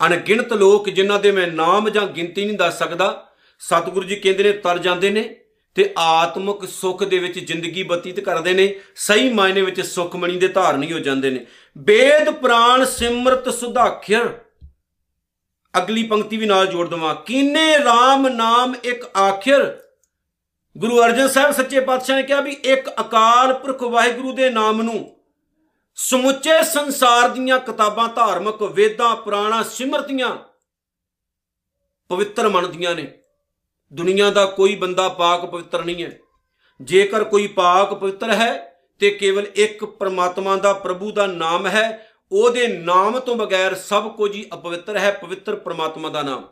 ਅਣਗਿਣਤ 0.05 0.53
ਲੋਕ 0.53 0.89
ਜਿਨ੍ਹਾਂ 0.89 1.19
ਦੇ 1.19 1.31
ਮੈਂ 1.31 1.47
ਨਾਮ 1.47 1.89
ਜਾਂ 1.89 2.07
ਗਿਣਤੀ 2.07 2.45
ਨਹੀਂ 2.45 2.57
ਦੱਸ 2.57 2.79
ਸਕਦਾ, 2.79 3.27
ਸਤਿਗੁਰੂ 3.59 4.07
ਜੀ 4.07 4.15
ਕਹਿੰਦੇ 4.15 4.43
ਨੇ, 4.43 4.51
ਤਰ 4.51 4.77
ਜਾਂਦੇ 4.77 5.09
ਨੇ। 5.09 5.44
ਤੇ 5.75 5.93
ਆਤਮਿਕ 5.97 6.69
ਸੁੱਖ 6.69 7.03
ਦੇ 7.03 7.19
ਵਿੱਚ 7.19 7.39
ਜ਼ਿੰਦਗੀ 7.39 7.83
ਬਤੀਤ 7.83 8.19
ਕਰਦੇ 8.19 8.53
ਨੇ, 8.53 8.75
ਸਹੀ 8.95 9.29
ਮਾਇਨੇ 9.29 9.61
ਵਿੱਚ 9.61 9.81
ਸੁਖਮਣੀ 9.81 10.37
ਦੇ 10.37 10.47
ਧਾਰਨੀ 10.47 10.93
ਹੋ 10.93 10.99
ਜਾਂਦੇ 10.99 11.29
ਨੇ। 11.29 11.45
ਵੇਦ 11.77 12.29
ਪ੍ਰਾਨ 12.29 12.85
ਸਿਮਰਤ 12.85 13.49
ਸੁਧਾਖਿਰ 13.49 14.29
ਅਗਲੀ 15.77 16.03
ਪੰਕਤੀ 16.03 16.37
ਵੀ 16.37 16.45
ਨਾਲ 16.45 16.67
ਜੋੜ 16.67 16.87
ਦਵਾਂ। 16.89 17.15
ਕੀਨੇ 17.15 17.77
RAM 17.77 18.29
ਨਾਮ 18.29 18.75
ਇੱਕ 18.83 19.17
ਆਖਿਰ? 19.17 19.77
ਗੁਰੂ 20.77 21.03
ਅਰਜਨ 21.03 21.27
ਸਾਹਿਬ 21.27 21.51
ਸੱਚੇ 21.51 21.79
ਪਾਤਸ਼ਾਹ 21.79 22.15
ਨੇ 22.15 22.23
ਕਿਹਾ 22.23 22.41
ਵੀ 22.41 22.51
ਇੱਕ 22.51 22.89
ਅਕਾਲ 22.89 23.53
ਪੁਰਖ 23.53 23.83
ਵਾਹਿਗੁਰੂ 23.83 24.31
ਦੇ 24.31 24.49
ਨਾਮ 24.49 24.81
ਨੂੰ 24.81 25.15
ਸਮੁੱਚੇ 25.95 26.63
ਸੰਸਾਰ 26.63 27.29
ਦੀਆਂ 27.29 27.59
ਕਿਤਾਬਾਂ 27.59 28.09
ਧਾਰਮਿਕ 28.09 28.63
ਵੇਦਾਂ, 28.63 29.15
ਪੁਰਾਣਾ 29.15 29.63
ਸਿਮਰਤੀਆਂ 29.63 30.37
ਪਵਿੱਤਰ 32.09 32.49
ਮੰਨਦੀਆਂ 32.49 32.95
ਨੇ। 32.95 33.19
ਦੁਨੀਆ 33.95 34.29
ਦਾ 34.29 34.45
ਕੋਈ 34.45 34.75
ਬੰਦਾ 34.75 35.09
ਪਾਕ 35.09 35.45
ਪਵਿੱਤਰ 35.45 35.85
ਨਹੀਂ 35.85 36.03
ਹੈ। 36.03 36.11
ਜੇਕਰ 36.81 37.23
ਕੋਈ 37.23 37.47
ਪਾਕ 37.47 37.93
ਪਵਿੱਤਰ 37.93 38.29
ਹੈ, 38.29 38.81
ਤੇ 38.99 39.09
ਕੇਵਲ 39.09 39.45
ਇੱਕ 39.55 39.85
ਪ੍ਰਮਾਤਮਾ 39.85 40.55
ਦਾ, 40.55 40.73
ਪ੍ਰਭੂ 40.73 41.11
ਦਾ 41.11 41.27
ਨਾਮ 41.27 41.67
ਹੈ, 41.67 42.07
ਉਹਦੇ 42.31 42.67
ਨਾਮ 42.67 43.19
ਤੋਂ 43.19 43.35
ਬਗੈਰ 43.35 43.75
ਸਭ 43.75 44.15
ਕੁਝ 44.15 44.35
ਹੀ 44.35 44.45
ਅਪਵਿੱਤਰ 44.53 44.97
ਹੈ, 44.97 45.11
ਪਵਿੱਤਰ 45.11 45.55
ਪ੍ਰਮਾਤਮਾ 45.55 46.09
ਦਾ 46.09 46.21
ਨਾਮ। 46.21 46.45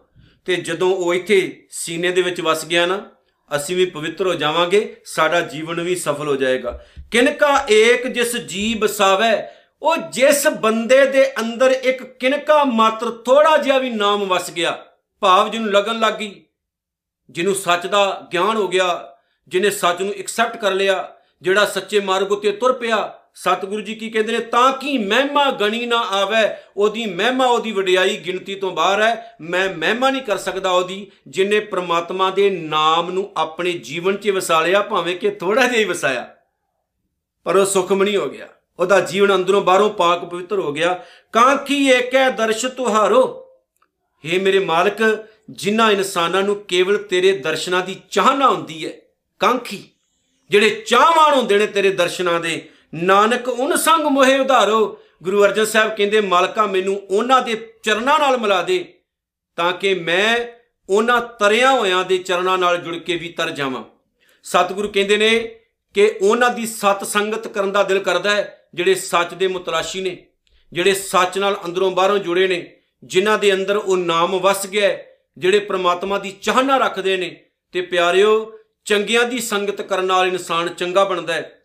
ਤੇ 0.46 0.56
ਜਦੋਂ 0.56 0.96
ਉਹ 0.96 1.14
ਇੱਥੇ 1.14 1.68
ਸੀਨੇ 1.70 2.12
ਦੇ 2.12 2.22
ਵਿੱਚ 2.22 2.42
ਵਸ 2.42 2.66
ਗਿਆ 2.66 2.86
ਨਾ, 2.86 3.10
ਅਸੀਂ 3.56 3.76
ਵੀ 3.76 3.86
ਪਵਿੱਤਰ 3.86 4.28
ਹੋ 4.28 4.34
ਜਾਵਾਂਗੇ, 4.34 4.96
ਸਾਡਾ 5.06 5.42
ਜੀਵਨ 5.42 5.82
ਵੀ 5.82 5.96
ਸਫਲ 5.96 6.28
ਹੋ 6.28 6.36
ਜਾਏਗਾ। 6.36 6.86
ਕਿਨਕਾ 7.12 7.66
ਏਕ 7.72 8.08
ਜਿਸ 8.08 8.38
ਜੀ 8.38 8.74
ਬਸਾਵੇ, 8.74 9.44
ਉਹ 9.82 9.98
ਜਿਸ 9.98 10.48
ਬੰਦੇ 10.48 11.06
ਦੇ 11.06 11.32
ਅੰਦਰ 11.32 11.72
ਇੱਕ 11.72 12.04
ਕਿਨਕਾ 12.04 12.64
ਮਾਤਰ 12.64 13.12
ਥੋੜਾ 13.12 13.58
ਜਿਹਾ 13.58 13.78
ਵੀ 13.78 13.90
ਨਾਮ 13.90 14.26
ਵਸ 14.26 14.52
ਗਿਆ, 14.52 14.86
ਭਾਵ 15.20 15.50
ਜਿਹਨੂੰ 15.50 15.72
ਲਗਨ 15.72 16.00
ਲੱਗੀ 16.00 16.43
ਜਿਹਨੂੰ 17.30 17.56
ਸੱਚ 17.56 17.88
ਦਾ 17.88 18.28
ਗਿਆਨ 18.34 18.58
ਹੋ 18.58 18.68
ਗਿਆ, 18.68 19.16
ਜਿਹਨੇ 19.48 19.70
ਸੱਚ 19.70 20.02
ਨੂੰ 20.02 20.14
ਐਕਸੈਪਟ 20.14 20.58
ਕਰ 20.58 20.72
ਲਿਆ, 20.72 21.16
ਜਿਹੜਾ 21.42 21.66
ਸੱਚੇ 21.66 22.00
ਮਾਰਗ 22.00 22.32
ਉਤੇ 22.32 22.52
ਤੁਰ 22.52 22.74
ਪਿਆ, 22.74 23.20
ਸਤਿਗੁਰੂ 23.36 23.82
ਜੀ 23.82 23.96
ਕੀ 23.96 24.10
ਕਹਿੰਦੇ 24.10 24.32
ਨੇ, 24.32 24.40
ਤਾਂ 24.40 24.74
ਕਿ 24.74 24.98
ਮਹਿਮਾ 24.98 25.52
ਗਣੀ 25.52 25.86
ਨਾ 25.86 25.98
ਆਵੇ, 25.98 26.56
ਉਹਦੀ 26.78 27.06
ਮਹਿਮਾ, 27.06 27.46
ਉਹਦੀ 27.46 27.72
ਵਡਿਆਈ 27.72 28.18
ਗਿਣਤੀ 28.18 28.56
ਤੋਂ 28.56 28.72
ਬਾਹਰ 28.72 29.02
ਹੈ, 29.02 29.36
ਮੈਂ 29.42 29.70
ਮਹਿਮਾ 29.76 30.10
ਨਹੀਂ 30.10 30.22
ਕਰ 30.22 30.38
ਸਕਦਾ 30.38 30.72
ਉਹਦੀ 30.72 31.12
ਜਿਨੇ 31.28 31.60
ਪ੍ਰਮਾਤਮਾ 31.60 32.30
ਦੇ 32.30 32.50
ਨਾਮ 32.50 33.12
ਨੂੰ 33.12 33.32
ਆਪਣੇ 33.38 33.72
ਜੀਵਨ 33.72 34.18
'ਚ 34.18 34.30
ਵਸਾ 34.30 34.62
ਲਿਆ 34.62 34.82
ਭਾਵੇਂ 34.82 35.16
ਕਿ 35.16 35.30
ਥੋੜਾ 35.30 35.68
ਜਿਹਾ 35.68 35.80
ਹੀ 35.80 35.84
ਵਸਾਇਆ। 35.84 36.36
ਪਰ 37.44 37.56
ਉਹ 37.56 37.66
ਸੁਖਮਣੀ 37.66 38.16
ਹੋ 38.16 38.30
ਗਿਆ। 38.30 38.48
ਉਹਦਾ 38.80 39.00
ਜੀਵਨ 39.00 39.36
ਅੰਦਰੋਂ 39.36 39.62
ਬਾਹਰੋਂ 39.62 39.90
ਪਾਕ 39.90 40.26
ਪਵਿੱਤਰ 40.26 40.60
ਹੋ 40.60 40.74
ਗਿਆ। 40.74 41.04
ਕਾਂਖੀ 41.32 41.90
ਏਕੈ 41.90 42.30
ਦਰਸ਼ 42.30 42.66
ਤੁਹਾਰੋ। 42.66 43.50
हे 44.26 44.42
ਮੇਰੇ 44.42 44.60
ਮਾਲਕ 44.60 45.28
ਜਿਨ੍ਹਾਂ 45.50 45.92
ਇਨਸਾਨਾਂ 45.92 46.44
ਨੂੰ 46.44 46.56
ਕੇਵਲ 46.56 46.98
ਤੇਰੇ 46.98 47.38
ਦਰਸ਼ਨਾਂ 47.38 47.82
ਦੀ 47.82 48.02
ਚਾਹਨਾ 48.10 48.48
ਹੁੰਦੀ 48.48 48.86
ਹੈ 48.86 48.92
ਕਾਂਖੀ 49.40 49.84
ਜਿਹੜੇ 50.50 50.70
ਚਾਹਵਾਨ 50.70 51.34
ਹੁੰਦੇ 51.34 51.58
ਨੇ 51.58 51.68
ਤੇਰੇ 51.68 51.90
ਦਰਸ਼ਨਾਂ 51.90 52.40
ਦੇ 52.40 52.70
ਨਾਨਕ 52.94 53.48
ਉਨ 53.48 53.76
ਸੰਗ 53.76 54.04
ਮੋਹਿ 54.04 54.40
ਉਧਾਰੋ। 54.40 55.00
ਗੁਰੂ 55.24 55.44
ਅਰਜਨ 55.44 55.66
ਸਾਹਿਬ 55.66 55.96
ਕਹਿੰਦੇ 55.96 56.22
ਮਾਲਕਾ 56.22 56.66
ਮੈਨੂੰ 56.66 57.02
ਉਹਨਾਂ 57.10 57.42
ਦੇ 57.42 57.74
ਚਰਨਾਂ 57.84 58.20
ਨਾਲ 58.20 58.38
ਮਿਲਾ 58.38 58.64
ਦੇ 58.64 58.94
ਤਾਂ 59.56 59.74
ਕਿ 59.74 59.94
ਮੈਂ 59.94 60.38
ਉਹਨਾਂ 60.90 61.22
ਤਰਿਆਂ 61.22 61.72
ਹੋਇਆਂ 61.72 62.06
ਦੇ 62.06 62.18
ਚਰਨਾਂ 62.18 62.58
ਨਾਲ 62.58 62.78
ਜੁੜ 62.78 62.96
ਕੇ 62.96 63.16
ਵੀ 63.16 63.30
ਤਰ 63.30 63.50
ਜਾਵਾਂ। 63.50 63.84
ਸਤਿਗੁਰੂ 64.44 64.90
ਕਹਿੰਦੇ 64.90 65.18
ਨੇ 65.18 65.60
ਕਿ 65.94 66.20
ਉਹਨਾਂ 66.22 66.50
ਦੀ 66.50 66.66
ਸਤ 66.66 67.08
ਸੰਗਤ 67.08 67.48
ਕਰਨ 67.48 67.72
ਦਾ 67.72 67.84
ਦਿਲ 67.84 68.00
ਕਰਦਾ 68.00 68.32
ਹੈ 68.32 68.68
ਜਿਹੜੇ 68.74 68.96
ਸੱਚ 68.96 69.34
ਦੇ 69.34 69.48
ਮੁਤਲਾਸ਼ੀ 69.48 70.02
ਨੇ 70.02 70.28
ਜਿਹੜੇ 70.74 70.94
ਸੱਚ 70.94 71.38
ਨਾਲ 71.38 71.58
ਅੰਦਰੋਂ 71.66 71.92
ਬਾਹਰੋਂ 71.92 72.18
ਜੁੜੇ 72.18 72.48
ਨੇ 72.48 72.76
ਜਿਨ੍ਹਾਂ 73.04 73.38
ਦੇ 73.38 73.54
ਅੰਦਰ 73.54 73.78
ਉਹ 73.78 73.98
ਨਾਮ 73.98 74.40
ਵਸ 74.40 74.68
ਗਿਆ 74.68 74.88
ਹੈ, 74.88 75.13
ਜਿਹੜੇ 75.38 75.60
ਪ੍ਰਮਾਤਮਾ 75.60 76.20
ਦੀ 76.20 76.32
ਚਾਹਨਾ 76.32 76.78
ਰੱਖਦੇ 76.78 77.18
ਨੇ। 77.18 77.46
ਤੇ 77.72 77.82
ਪਿਆਰਿਓ, 77.82 78.60
ਚੰਗਿਆਂ 78.86 79.26
ਦੀ 79.26 79.40
ਸੰਗਤ 79.40 79.82
ਕਰਨ 79.82 80.06
ਨਾਲ 80.06 80.28
ਇਨਸਾਨ 80.28 80.70
ਚੰਗਾ 80.70 81.04
ਬਣਦਾ 81.04 81.34
ਹੈ। 81.34 81.60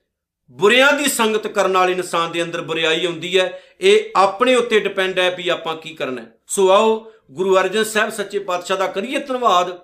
ਬੁਰਿਆਂ 0.50 0.92
ਦੀ 0.92 1.04
ਸੰਗਤ 1.04 1.46
ਕਰਨ 1.46 1.70
ਨਾਲ 1.70 1.90
ਇਨਸਾਨ 1.90 2.32
ਦੇ 2.32 2.42
ਅੰਦਰ 2.42 2.60
ਬੁਰੀਾਈ 2.60 3.04
ਆਉਂਦੀ 3.06 3.38
ਹੈ। 3.38 3.62
ਇਹ 3.80 4.04
ਆਪਣੇ 4.16 4.54
ਉੱਤੇ 4.54 4.80
ਡਿਪੈਂਡ 4.80 5.18
ਹੈ 5.18 5.30
ਵੀ 5.30 5.48
ਆਪਾਂ 5.48 5.76
ਕੀ 5.76 5.94
ਕਰਨਾ 5.94 6.22
ਹੈ। 6.22 6.26
ਸੋ 6.46 6.70
ਆਓ, 6.70 7.12
ਗੁਰੂ 7.30 7.56
ਅਰਜਨ 7.56 7.84
ਸਾਹਿਬ 7.84 8.10
ਸੱਚੇ 8.10 8.38
ਪਾਤਸ਼ਾਹ 8.38 8.76
ਦਾ 8.76 8.86
ਕਰੀਏ 8.86 9.18
ਧੰਨਵਾਦ, 9.18 9.78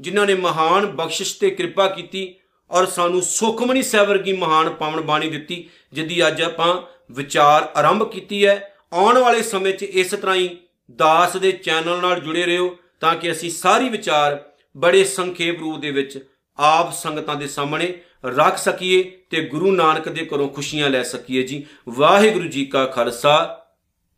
ਜਿਨ੍ਹਾਂ 0.00 0.26
ਨੇ 0.26 0.34
ਮਹਾਨ 0.34 0.86
ਬਖਸ਼ਿਸ਼ 0.86 1.38
ਤੇ 1.40 1.50
ਕਿਰਪਾ 1.50 1.86
ਕੀਤੀ 1.88 2.34
ਔਰ 2.70 2.86
ਸਾਨੂੰ 2.86 3.22
ਸੁਖਮਨੀ 3.22 3.82
ਸਾਹਿਬ 3.82 4.08
ਵਰਗੀ 4.08 4.32
ਮਹਾਨ 4.32 4.70
ਪਾਵਨ 4.70 5.00
ਬਾਣੀ 5.00 5.28
ਦਿੱਤੀ 5.28 5.68
ਜਿੱਦੀ 5.92 6.26
ਅੱਜ 6.26 6.42
ਆਪਾਂ 6.42 6.82
ਵਿਚਾਰ 7.12 7.72
ਆਰੰਭ 7.76 8.10
ਕੀਤੀ 8.10 8.46
ਹੈ। 8.46 8.74
ਆਉਣ 8.92 9.18
ਵਾਲੇ 9.18 9.42
ਸਮੇਂ 9.42 9.72
'ਚ 9.72 9.82
ਇਸ 9.82 10.10
ਤਰ੍ਹਾਂ 10.10 10.36
ਹੀ 10.36 10.56
ਦਾਸ 10.96 11.36
ਦੇ 11.36 11.52
ਚੈਨਲ 11.52 12.00
ਨਾਲ 12.00 12.20
ਜੁੜੇ 12.20 12.44
ਰਹੋ। 12.46 12.76
ਤਾਂ 13.04 13.16
ਕਿ 13.16 13.32
ਅਸੀਂ 13.32 13.50
ਸਾਰੀ 13.50 13.88
ਵਿਚਾਰ 13.88 14.44
ਬੜੇ 14.76 15.04
ਸੰਖੇਪ 15.04 15.60
ਰੂਪ 15.60 15.80
ਦੇ 15.80 15.90
ਵਿੱਚ 15.90 16.26
ਆਪ 16.56 16.92
ਸੰਗਤਾਂ 16.92 17.36
ਦੇ 17.36 17.46
ਸਾਹਮਣੇ 17.46 17.94
ਰੱਖ 18.24 18.56
ਸਕੀਏ 18.56 19.02
ਤੇ 19.30 19.40
ਗੁਰੂ 19.40 19.72
ਨਾਨਕ 19.72 20.08
ਦੇ 20.08 20.28
ਘਰੋਂ 20.34 20.48
ਖੁਸ਼ੀਆਂ 20.48 20.90
ਲੈ 20.90 21.02
ਸਕੀਏ 21.02 21.42
ਜੀ। 21.42 21.66
ਵਾਹਿਗੁਰੂ 21.88 22.48
ਜੀ 22.48 22.66
ਕਾ 22.66 22.86
ਖਾਲਸਾ, 22.86 23.64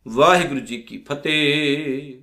ਵਾਹਿਗੁਰੂ 0.07 0.59
ਜੀ 0.59 0.77
ਕੀ 0.77 0.97
ਫਤਿਹ। 0.97 2.13